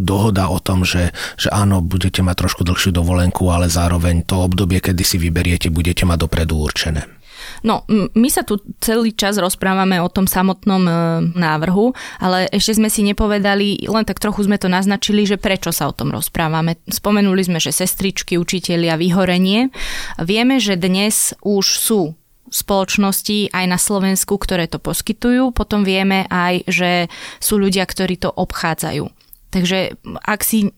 dohoda 0.01 0.49
o 0.49 0.58
tom, 0.58 0.82
že, 0.82 1.13
že 1.38 1.54
áno, 1.54 1.86
budete 1.86 2.25
mať 2.25 2.49
trošku 2.49 2.65
dlhšiu 2.65 2.97
dovolenku, 2.97 3.45
ale 3.54 3.69
zároveň 3.69 4.25
to 4.25 4.41
obdobie, 4.41 4.82
kedy 4.82 5.06
si 5.06 5.21
vyberiete, 5.21 5.69
budete 5.69 6.10
mať 6.10 6.25
dopredu 6.25 6.58
určené. 6.58 7.18
No, 7.63 7.84
my 7.91 8.30
sa 8.32 8.48
tu 8.48 8.60
celý 8.80 9.12
čas 9.15 9.36
rozprávame 9.36 10.00
o 10.00 10.10
tom 10.12 10.26
samotnom 10.26 10.84
e, 10.86 10.93
návrhu, 11.36 11.91
ale 12.24 12.48
ešte 12.54 12.80
sme 12.80 12.88
si 12.88 13.04
nepovedali, 13.04 13.88
len 13.88 14.06
tak 14.08 14.22
trochu 14.22 14.48
sme 14.48 14.62
to 14.62 14.72
naznačili, 14.72 15.28
že 15.28 15.36
prečo 15.36 15.74
sa 15.76 15.91
o 15.91 15.95
tom 15.95 16.12
rozprávame. 16.13 16.80
Spomenuli 16.88 17.41
sme, 17.43 17.60
že 17.60 17.76
sestričky, 17.76 18.39
učitelia, 18.39 18.95
vyhorenie. 18.95 19.72
Vieme, 20.22 20.58
že 20.58 20.80
dnes 20.80 21.36
už 21.43 21.65
sú 21.65 22.02
spoločnosti 22.50 23.54
aj 23.54 23.65
na 23.69 23.78
Slovensku, 23.78 24.36
ktoré 24.41 24.65
to 24.65 24.82
poskytujú. 24.82 25.54
Potom 25.54 25.86
vieme 25.86 26.26
aj, 26.28 26.65
že 26.65 26.91
sú 27.38 27.62
ľudia, 27.62 27.86
ktorí 27.86 28.17
to 28.17 28.34
obchádzajú. 28.34 29.06
Takže 29.50 29.98
ak 30.26 30.41
si 30.45 30.74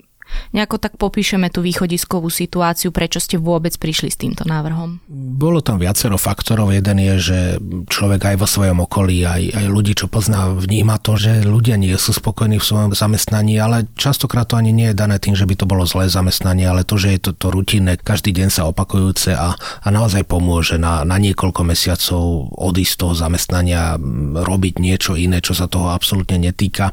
nejako 0.51 0.77
tak 0.81 0.95
popíšeme 0.99 1.51
tú 1.53 1.63
východiskovú 1.63 2.27
situáciu, 2.31 2.93
prečo 2.93 3.19
ste 3.21 3.37
vôbec 3.39 3.75
prišli 3.75 4.09
s 4.11 4.17
týmto 4.19 4.43
návrhom? 4.47 4.99
Bolo 5.11 5.59
tam 5.63 5.79
viacero 5.81 6.15
faktorov. 6.15 6.73
Jeden 6.75 6.97
je, 7.01 7.15
že 7.19 7.39
človek 7.87 8.33
aj 8.33 8.35
vo 8.39 8.47
svojom 8.47 8.83
okolí, 8.83 9.23
aj, 9.23 9.43
aj 9.55 9.65
ľudí, 9.67 9.93
čo 9.95 10.11
pozná, 10.11 10.51
vníma 10.51 11.01
to, 11.01 11.17
že 11.17 11.43
ľudia 11.43 11.75
nie 11.75 11.93
sú 11.95 12.13
spokojní 12.15 12.61
v 12.61 12.67
svojom 12.67 12.91
zamestnaní, 12.93 13.57
ale 13.57 13.87
častokrát 13.95 14.47
to 14.47 14.59
ani 14.59 14.75
nie 14.75 14.91
je 14.91 14.99
dané 14.99 15.17
tým, 15.17 15.35
že 15.37 15.47
by 15.47 15.55
to 15.57 15.65
bolo 15.65 15.83
zlé 15.87 16.07
zamestnanie, 16.07 16.67
ale 16.67 16.87
to, 16.87 16.99
že 16.99 17.17
je 17.17 17.19
to, 17.19 17.31
to 17.35 17.47
rutinné, 17.51 17.97
každý 17.99 18.31
deň 18.35 18.49
sa 18.51 18.67
opakujúce 18.67 19.33
a, 19.35 19.55
a 19.57 19.87
naozaj 19.87 20.27
pomôže 20.27 20.75
na, 20.81 21.03
na 21.07 21.17
niekoľko 21.21 21.61
mesiacov 21.63 22.51
odísť 22.55 22.91
z 22.91 22.99
toho 22.99 23.13
zamestnania, 23.15 23.95
robiť 24.35 24.83
niečo 24.83 25.15
iné, 25.15 25.39
čo 25.39 25.55
sa 25.55 25.71
toho 25.71 25.93
absolútne 25.93 26.37
netýka. 26.41 26.91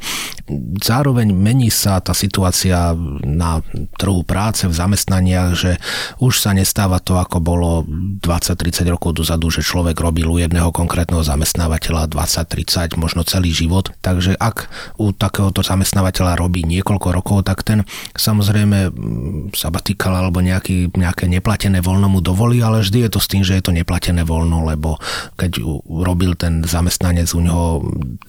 Zároveň 0.79 1.35
mení 1.35 1.68
sa 1.68 1.98
tá 1.98 2.14
situácia 2.14 2.94
na 3.28 3.60
trhu 4.00 4.24
práce, 4.24 4.64
v 4.64 4.72
zamestnaniach, 4.72 5.52
že 5.52 5.76
už 6.18 6.40
sa 6.40 6.56
nestáva 6.56 6.96
to, 6.98 7.20
ako 7.20 7.44
bolo 7.44 7.84
20-30 8.24 8.88
rokov 8.88 9.20
dozadu, 9.20 9.52
že 9.52 9.60
človek 9.60 10.00
robil 10.00 10.24
u 10.28 10.40
jedného 10.40 10.72
konkrétneho 10.72 11.20
zamestnávateľa 11.20 12.08
20-30, 12.08 12.96
možno 12.96 13.22
celý 13.28 13.52
život. 13.52 13.92
Takže 14.00 14.38
ak 14.40 14.72
u 14.96 15.12
takéhoto 15.12 15.60
zamestnávateľa 15.60 16.40
robí 16.40 16.64
niekoľko 16.64 17.08
rokov, 17.12 17.44
tak 17.44 17.66
ten 17.66 17.84
samozrejme 18.16 18.92
sabatikal 19.52 20.14
alebo 20.14 20.40
nejaký, 20.40 20.94
nejaké 20.94 21.28
neplatené 21.28 21.84
voľno 21.84 22.08
mu 22.08 22.20
dovolí, 22.22 22.62
ale 22.62 22.80
vždy 22.80 23.08
je 23.08 23.10
to 23.10 23.20
s 23.20 23.30
tým, 23.30 23.42
že 23.42 23.58
je 23.58 23.64
to 23.64 23.72
neplatené 23.74 24.22
voľno, 24.22 24.64
lebo 24.64 24.96
keď 25.34 25.58
robil 25.86 26.38
ten 26.38 26.62
zamestnanec 26.62 27.28
u 27.34 27.40
neho 27.42 27.66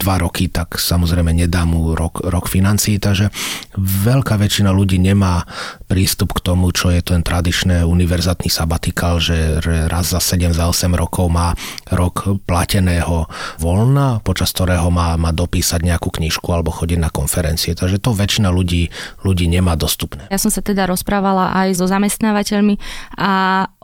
dva 0.02 0.18
roky, 0.18 0.50
tak 0.50 0.82
samozrejme 0.82 1.32
nedá 1.32 1.64
mu 1.64 1.94
rok, 1.94 2.26
rok 2.26 2.50
financií, 2.50 2.98
takže 2.98 3.30
veľká 3.78 4.36
väčšina 4.42 4.74
ľudí 4.74 4.89
ľudí 4.90 5.06
nemá 5.06 5.46
prístup 5.86 6.34
k 6.34 6.42
tomu, 6.42 6.74
čo 6.74 6.90
je 6.90 7.06
ten 7.06 7.22
tradičný 7.22 7.86
univerzatný 7.86 8.50
sabatikál, 8.50 9.22
že 9.22 9.62
raz 9.86 10.10
za 10.10 10.18
7, 10.18 10.50
za 10.50 10.66
8 10.66 10.90
rokov 10.98 11.30
má 11.30 11.54
rok 11.94 12.42
plateného 12.50 13.30
voľna, 13.62 14.18
počas 14.26 14.50
ktorého 14.50 14.90
má, 14.90 15.14
má 15.22 15.30
dopísať 15.30 15.86
nejakú 15.86 16.10
knižku 16.10 16.50
alebo 16.50 16.74
chodiť 16.74 16.98
na 16.98 17.14
konferencie. 17.14 17.78
Takže 17.78 18.02
to 18.02 18.18
väčšina 18.18 18.50
ľudí, 18.50 18.90
ľudí 19.22 19.46
nemá 19.46 19.78
dostupné. 19.78 20.26
Ja 20.34 20.42
som 20.42 20.50
sa 20.50 20.66
teda 20.66 20.90
rozprávala 20.90 21.54
aj 21.54 21.78
so 21.78 21.86
zamestnávateľmi 21.86 22.82
a 23.22 23.30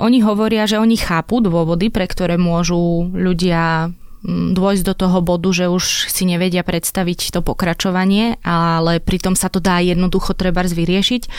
oni 0.02 0.26
hovoria, 0.26 0.66
že 0.66 0.82
oni 0.82 0.98
chápu 0.98 1.46
dôvody, 1.46 1.94
pre 1.94 2.10
ktoré 2.10 2.42
môžu 2.42 3.14
ľudia 3.14 3.94
dôjsť 4.28 4.84
do 4.84 4.94
toho 4.98 5.22
bodu, 5.22 5.50
že 5.54 5.70
už 5.70 6.10
si 6.10 6.26
nevedia 6.26 6.66
predstaviť 6.66 7.30
to 7.30 7.46
pokračovanie, 7.46 8.42
ale 8.42 8.98
pritom 8.98 9.38
sa 9.38 9.54
to 9.54 9.62
dá 9.62 9.78
jednoducho 9.80 10.34
treba 10.34 10.66
vyriešiť. 10.66 11.30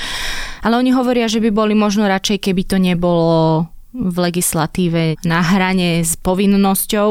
Ale 0.63 0.79
oni 0.79 0.95
hovoria, 0.95 1.27
že 1.27 1.43
by 1.43 1.51
boli 1.51 1.75
možno 1.75 2.07
radšej, 2.07 2.47
keby 2.47 2.63
to 2.63 2.79
nebolo 2.79 3.67
v 3.97 4.17
legislatíve 4.17 5.17
na 5.25 5.41
hrane 5.41 6.05
s 6.05 6.21
povinnosťou 6.21 7.11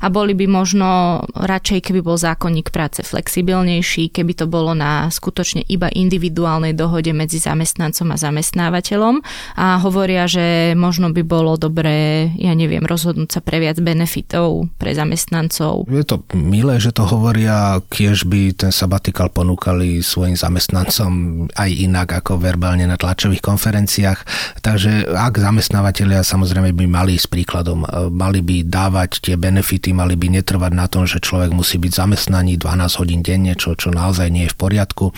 a 0.00 0.06
boli 0.08 0.32
by 0.32 0.46
možno 0.48 1.20
radšej, 1.36 1.92
keby 1.92 2.00
bol 2.00 2.16
zákonník 2.16 2.72
práce 2.72 3.04
flexibilnejší, 3.04 4.08
keby 4.08 4.32
to 4.32 4.48
bolo 4.48 4.72
na 4.72 5.12
skutočne 5.12 5.68
iba 5.68 5.92
individuálnej 5.92 6.72
dohode 6.72 7.12
medzi 7.12 7.36
zamestnancom 7.36 8.08
a 8.12 8.16
zamestnávateľom 8.16 9.20
a 9.60 9.76
hovoria, 9.84 10.24
že 10.24 10.72
možno 10.72 11.12
by 11.12 11.22
bolo 11.22 11.60
dobré, 11.60 12.30
ja 12.40 12.56
neviem, 12.56 12.82
rozhodnúť 12.82 13.38
sa 13.38 13.40
pre 13.44 13.60
viac 13.60 13.76
benefitov 13.78 14.72
pre 14.80 14.96
zamestnancov. 14.96 15.86
Je 15.92 16.06
to 16.06 16.24
milé, 16.32 16.80
že 16.80 16.96
to 16.96 17.04
hovoria, 17.04 17.78
kiež 17.92 18.24
by 18.24 18.56
ten 18.56 18.72
sabatikal 18.72 19.28
ponúkali 19.28 20.00
svojim 20.00 20.34
zamestnancom 20.38 21.12
aj 21.52 21.70
inak 21.70 22.08
ako 22.24 22.40
verbálne 22.40 22.88
na 22.88 22.96
tlačových 22.96 23.44
konferenciách. 23.44 24.20
Takže 24.64 25.12
ak 25.12 25.34
zamestnávateľia 25.36 26.21
samozrejme 26.22 26.72
by 26.72 26.86
mali 26.88 27.14
s 27.18 27.26
príkladom, 27.26 27.84
e, 27.84 28.08
mali 28.08 28.40
by 28.40 28.66
dávať 28.66 29.22
tie 29.22 29.34
benefity, 29.34 29.92
mali 29.92 30.14
by 30.14 30.40
netrvať 30.40 30.72
na 30.72 30.86
tom, 30.86 31.04
že 31.04 31.18
človek 31.18 31.50
musí 31.50 31.76
byť 31.82 31.92
zamestnaný 31.92 32.56
12 32.56 33.00
hodín 33.02 33.20
denne, 33.20 33.58
čo, 33.58 33.74
čo 33.74 33.90
naozaj 33.90 34.30
nie 34.30 34.46
je 34.46 34.54
v 34.54 34.58
poriadku. 34.58 35.10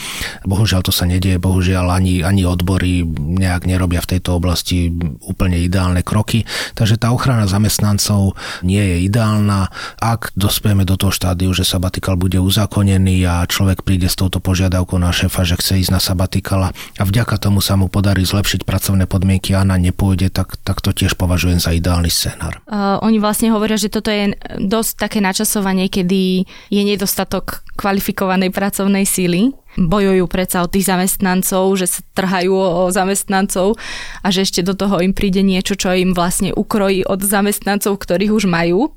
Bohužiaľ 0.49 0.81
to 0.81 0.93
sa 0.93 1.05
nedieje, 1.05 1.37
bohužiaľ 1.37 1.93
ani, 1.93 2.25
ani 2.25 2.49
odbory 2.49 3.05
nejak 3.05 3.69
nerobia 3.69 4.01
v 4.01 4.17
tejto 4.17 4.41
oblasti 4.41 4.89
úplne 5.21 5.61
ideálne 5.61 6.01
kroky. 6.01 6.49
Takže 6.73 6.97
tá 6.97 7.13
ochrana 7.13 7.45
zamestnancov 7.45 8.35
nie 8.65 8.81
je 8.81 8.97
ideálna. 9.05 9.69
Ak 10.01 10.33
dospieme 10.35 10.89
do 10.89 10.97
toho 10.97 11.13
štádiu, 11.13 11.53
že 11.53 11.69
sabatikal 11.69 12.17
bude 12.17 12.41
uzakonený 12.41 13.29
a 13.29 13.45
človek 13.45 13.85
príde 13.85 14.09
s 14.09 14.17
touto 14.17 14.41
požiadavkou 14.41 14.97
na 14.97 15.13
šéfa, 15.13 15.45
že 15.45 15.61
chce 15.61 15.85
ísť 15.85 15.93
na 15.93 16.01
sabatikala 16.01 16.73
a 16.97 17.03
vďaka 17.05 17.37
tomu 17.37 17.61
sa 17.61 17.77
mu 17.77 17.93
podarí 17.93 18.25
zlepšiť 18.25 18.65
pracovné 18.65 19.05
podmienky 19.05 19.53
a 19.53 19.67
na 19.67 19.77
nepôjde, 19.77 20.33
tak, 20.33 20.57
tak 20.65 20.81
to 20.81 20.94
tiež 20.95 21.19
považujem 21.19 21.59
za 21.59 21.75
ideálny 21.75 22.09
scenár. 22.09 22.63
Uh, 22.65 23.03
oni 23.03 23.19
vlastne 23.19 23.51
hovoria, 23.51 23.75
že 23.75 23.91
toto 23.91 24.09
je 24.09 24.33
dosť 24.63 24.93
také 24.97 25.19
načasovanie, 25.19 25.91
kedy 25.91 26.47
je 26.71 26.83
nedostatok 26.87 27.67
kvalifikovanej 27.75 28.55
pracovnej 28.55 29.03
síly. 29.03 29.51
Bojujú 29.75 30.31
predsa 30.31 30.63
o 30.63 30.71
tých 30.71 30.87
zamestnancov, 30.87 31.75
že 31.75 31.91
sa 31.91 32.01
trhajú 32.15 32.55
o 32.55 32.95
zamestnancov 32.95 33.75
a 34.23 34.27
že 34.31 34.47
ešte 34.47 34.63
do 34.63 34.79
toho 34.79 35.03
im 35.03 35.11
príde 35.11 35.43
niečo, 35.43 35.75
čo 35.75 35.91
im 35.91 36.15
vlastne 36.15 36.55
ukrojí 36.55 37.03
od 37.03 37.27
zamestnancov, 37.27 37.99
ktorých 37.99 38.31
už 38.31 38.47
majú. 38.47 38.95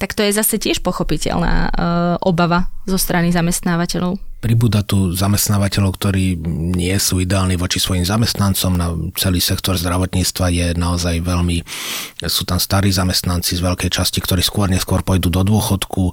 Tak 0.00 0.16
to 0.16 0.24
je 0.24 0.32
zase 0.32 0.56
tiež 0.56 0.80
pochopiteľná 0.80 1.54
uh, 1.68 1.70
obava 2.24 2.72
zo 2.84 2.98
strany 3.00 3.32
zamestnávateľov 3.32 4.34
pribúda 4.44 4.84
tu 4.84 5.16
zamestnávateľov, 5.16 5.96
ktorí 5.96 6.36
nie 6.76 6.92
sú 7.00 7.24
ideálni 7.24 7.56
voči 7.56 7.80
svojim 7.80 8.04
zamestnancom. 8.04 8.76
Na 8.76 8.92
celý 9.16 9.40
sektor 9.40 9.80
zdravotníctva 9.80 10.52
je 10.52 10.66
naozaj 10.76 11.24
veľmi, 11.24 11.64
sú 12.28 12.44
tam 12.44 12.60
starí 12.60 12.92
zamestnanci 12.92 13.56
z 13.56 13.64
veľkej 13.64 13.88
časti, 13.88 14.20
ktorí 14.20 14.44
skôr 14.44 14.68
neskôr 14.68 15.00
pôjdu 15.00 15.32
do 15.32 15.40
dôchodku. 15.40 16.12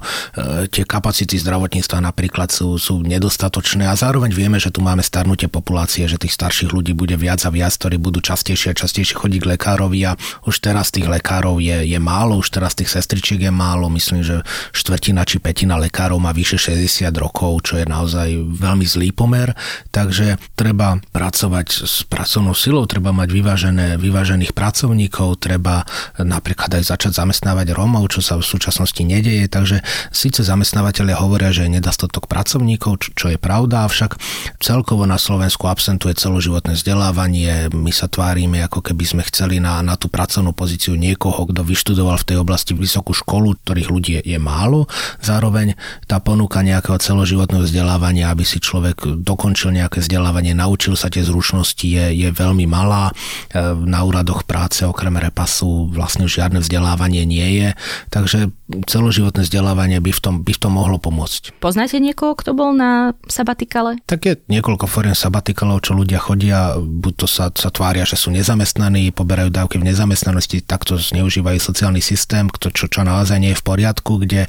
tie 0.72 0.88
kapacity 0.88 1.36
zdravotníctva 1.36 2.00
napríklad 2.00 2.48
sú, 2.48 2.80
sú 2.80 3.04
nedostatočné 3.04 3.84
a 3.84 3.92
zároveň 3.92 4.32
vieme, 4.32 4.56
že 4.56 4.72
tu 4.72 4.80
máme 4.80 5.04
starnutie 5.04 5.52
populácie, 5.52 6.08
že 6.08 6.16
tých 6.16 6.32
starších 6.32 6.72
ľudí 6.72 6.96
bude 6.96 7.20
viac 7.20 7.44
a 7.44 7.52
viac, 7.52 7.76
ktorí 7.76 8.00
budú 8.00 8.24
častejšie 8.24 8.72
a 8.72 8.78
častejšie 8.80 9.20
chodiť 9.20 9.44
k 9.44 9.50
lekárovi 9.60 10.08
a 10.08 10.16
už 10.48 10.56
teraz 10.64 10.88
tých 10.88 11.04
lekárov 11.04 11.60
je, 11.60 11.84
je 11.84 12.00
málo, 12.00 12.40
už 12.40 12.48
teraz 12.48 12.72
tých 12.72 12.88
sestričiek 12.88 13.44
je 13.44 13.52
málo. 13.52 13.92
Myslím, 13.92 14.24
že 14.24 14.40
štvrtina 14.72 15.28
či 15.28 15.36
petina 15.36 15.76
lekárov 15.76 16.16
má 16.16 16.32
vyše 16.32 16.56
60 16.62 17.10
rokov, 17.18 17.66
čo 17.66 17.82
je 17.82 17.86
naozaj 17.90 18.28
veľmi 18.54 18.86
zlý 18.86 19.10
pomer, 19.10 19.50
takže 19.90 20.38
treba 20.54 21.02
pracovať 21.10 21.66
s 21.82 22.06
pracovnou 22.06 22.54
silou, 22.54 22.86
treba 22.86 23.10
mať 23.10 23.28
vyvážené, 23.34 23.86
vyvážených 23.98 24.54
pracovníkov, 24.54 25.42
treba 25.42 25.82
napríklad 26.22 26.78
aj 26.78 26.94
začať 26.94 27.18
zamestnávať 27.18 27.74
Rómov, 27.74 28.06
čo 28.14 28.22
sa 28.22 28.38
v 28.38 28.46
súčasnosti 28.46 29.02
nedeje, 29.02 29.50
takže 29.50 29.82
síce 30.14 30.46
zamestnávateľia 30.46 31.18
hovoria, 31.18 31.50
že 31.50 31.66
je 31.66 31.80
nedostatok 31.80 32.30
pracovníkov, 32.30 33.16
čo 33.18 33.26
je 33.32 33.38
pravda, 33.40 33.88
avšak 33.88 34.14
celkovo 34.62 35.08
na 35.08 35.18
Slovensku 35.18 35.66
absentuje 35.66 36.14
celoživotné 36.14 36.78
vzdelávanie, 36.78 37.72
my 37.72 37.90
sa 37.90 38.06
tvárime, 38.06 38.60
ako 38.62 38.84
keby 38.84 39.04
sme 39.08 39.22
chceli 39.26 39.58
na, 39.58 39.80
na 39.80 39.96
tú 39.96 40.12
pracovnú 40.12 40.52
pozíciu 40.52 40.94
niekoho, 40.94 41.48
kto 41.48 41.64
vyštudoval 41.64 42.20
v 42.20 42.28
tej 42.28 42.36
oblasti 42.38 42.76
vysokú 42.76 43.16
školu, 43.16 43.56
ktorých 43.64 43.88
ľudí 43.88 44.12
je, 44.20 44.36
je 44.36 44.38
málo, 44.38 44.84
zároveň 45.24 45.74
tá 46.04 46.20
ponuka 46.20 46.51
nejakého 46.60 47.00
celoživotného 47.00 47.64
vzdelávania 47.64 48.32
aby 48.32 48.48
si 48.48 48.58
človek 48.58 49.20
dokončil 49.20 49.76
nejaké 49.76 50.00
vzdelávanie, 50.00 50.56
naučil 50.56 50.96
sa 50.96 51.12
tie 51.12 51.20
zručnosti, 51.20 51.84
je, 51.84 52.16
je 52.16 52.28
veľmi 52.32 52.64
malá. 52.64 53.12
E, 53.12 53.62
na 53.84 54.00
úradoch 54.08 54.48
práce 54.48 54.88
okrem 54.88 55.12
repasu 55.20 55.92
vlastne 55.92 56.24
žiadne 56.24 56.64
vzdelávanie 56.64 57.28
nie 57.28 57.48
je, 57.60 57.68
takže 58.08 58.48
celoživotné 58.88 59.44
vzdelávanie 59.44 60.00
by 60.00 60.10
v 60.16 60.20
tom, 60.24 60.34
by 60.40 60.52
v 60.56 60.60
tom 60.60 60.72
mohlo 60.80 60.96
pomôcť. 60.96 61.60
Poznáte 61.60 62.00
niekoho, 62.00 62.32
kto 62.32 62.56
bol 62.56 62.72
na 62.72 63.12
sabatikale? 63.28 64.00
Tak 64.08 64.20
je 64.24 64.34
niekoľko 64.48 64.88
foriem 64.88 65.14
sabatikalov, 65.14 65.84
čo 65.84 65.92
ľudia 65.92 66.18
chodia, 66.18 66.80
buď 66.80 67.12
to 67.14 67.26
sa, 67.28 67.52
sa 67.52 67.68
tvária, 67.68 68.08
že 68.08 68.16
sú 68.16 68.32
nezamestnaní, 68.32 69.12
poberajú 69.12 69.52
dávky 69.52 69.76
v 69.76 69.92
nezamestnanosti, 69.92 70.64
takto 70.64 70.96
zneužívajú 70.96 71.60
sociálny 71.60 72.00
systém, 72.00 72.48
čo, 72.72 72.88
čo 72.88 73.00
naozaj 73.04 73.36
nie 73.36 73.52
je 73.52 73.60
v 73.60 73.66
poriadku, 73.68 74.24
kde 74.24 74.48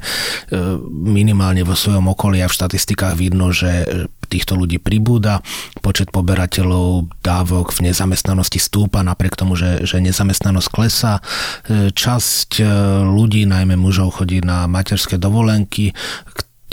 minimálne 0.90 1.60
vo 1.62 1.76
svojom 1.76 1.93
okolí 2.02 2.42
a 2.42 2.50
v 2.50 2.56
štatistikách 2.56 3.14
vidno, 3.14 3.54
že 3.54 3.86
týchto 4.26 4.58
ľudí 4.58 4.82
pribúda, 4.82 5.44
počet 5.78 6.10
poberateľov 6.10 7.06
dávok 7.22 7.70
v 7.70 7.92
nezamestnanosti 7.92 8.58
stúpa 8.58 9.06
napriek 9.06 9.38
tomu, 9.38 9.54
že, 9.54 9.86
že 9.86 10.02
nezamestnanosť 10.02 10.68
klesá. 10.74 11.22
E, 11.68 11.94
časť 11.94 12.50
e, 12.58 12.64
ľudí, 13.06 13.46
najmä 13.46 13.78
mužov, 13.78 14.18
chodí 14.18 14.42
na 14.42 14.66
materské 14.66 15.20
dovolenky, 15.20 15.94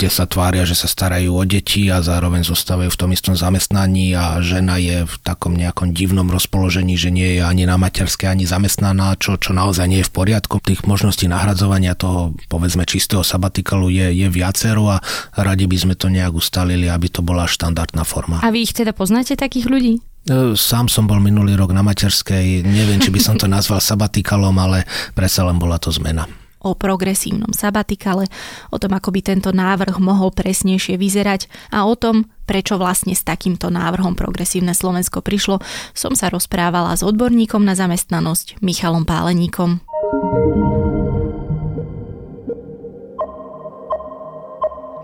kde 0.02 0.10
sa 0.10 0.26
tvária, 0.26 0.66
že 0.66 0.74
sa 0.74 0.90
starajú 0.90 1.30
o 1.30 1.46
deti 1.46 1.86
a 1.86 2.02
zároveň 2.02 2.42
zostávajú 2.42 2.90
v 2.90 2.98
tom 2.98 3.14
istom 3.14 3.38
zamestnaní 3.38 4.18
a 4.18 4.42
žena 4.42 4.74
je 4.74 5.06
v 5.06 5.14
takom 5.22 5.54
nejakom 5.54 5.94
divnom 5.94 6.26
rozpoložení, 6.26 6.98
že 6.98 7.14
nie 7.14 7.38
je 7.38 7.46
ani 7.46 7.70
na 7.70 7.78
materskej, 7.78 8.34
ani 8.34 8.42
zamestnaná, 8.42 9.14
čo, 9.22 9.38
čo 9.38 9.54
naozaj 9.54 9.86
nie 9.86 10.02
je 10.02 10.10
v 10.10 10.14
poriadku. 10.26 10.58
Tých 10.58 10.82
možností 10.90 11.30
nahradzovania 11.30 11.94
toho, 11.94 12.34
povedzme, 12.50 12.82
čistého 12.82 13.22
sabatikalu 13.22 13.94
je, 13.94 14.26
je 14.26 14.26
viacero 14.26 14.90
a 14.90 14.98
radi 15.38 15.70
by 15.70 15.78
sme 15.78 15.94
to 15.94 16.10
nejak 16.10 16.34
ustalili, 16.34 16.90
aby 16.90 17.06
to 17.06 17.22
bola 17.22 17.46
štandardná 17.46 18.02
forma. 18.02 18.42
A 18.42 18.50
vy 18.50 18.66
ich 18.66 18.74
teda 18.74 18.90
poznáte 18.90 19.38
takých 19.38 19.70
ľudí? 19.70 20.02
E, 20.26 20.58
sám 20.58 20.90
som 20.90 21.06
bol 21.06 21.22
minulý 21.22 21.54
rok 21.54 21.70
na 21.70 21.86
materskej, 21.86 22.66
neviem, 22.66 22.98
či 22.98 23.14
by 23.14 23.22
som 23.22 23.38
to 23.38 23.46
nazval 23.46 23.78
sabatikalom, 23.78 24.58
ale 24.58 24.82
predsa 25.14 25.46
len 25.46 25.62
bola 25.62 25.78
to 25.78 25.94
zmena 25.94 26.26
o 26.62 26.78
progresívnom 26.78 27.50
sabatikale, 27.50 28.30
o 28.70 28.76
tom, 28.78 28.94
ako 28.94 29.10
by 29.12 29.20
tento 29.20 29.50
návrh 29.50 29.98
mohol 29.98 30.30
presnejšie 30.32 30.96
vyzerať 30.96 31.50
a 31.74 31.84
o 31.84 31.94
tom, 31.98 32.30
prečo 32.48 32.78
vlastne 32.78 33.14
s 33.14 33.26
takýmto 33.26 33.70
návrhom 33.70 34.18
Progresívne 34.18 34.74
Slovensko 34.74 35.22
prišlo, 35.22 35.62
som 35.94 36.14
sa 36.14 36.30
rozprávala 36.30 36.94
s 36.94 37.02
odborníkom 37.04 37.62
na 37.62 37.74
zamestnanosť 37.78 38.62
Michalom 38.62 39.06
Páleníkom. 39.06 39.91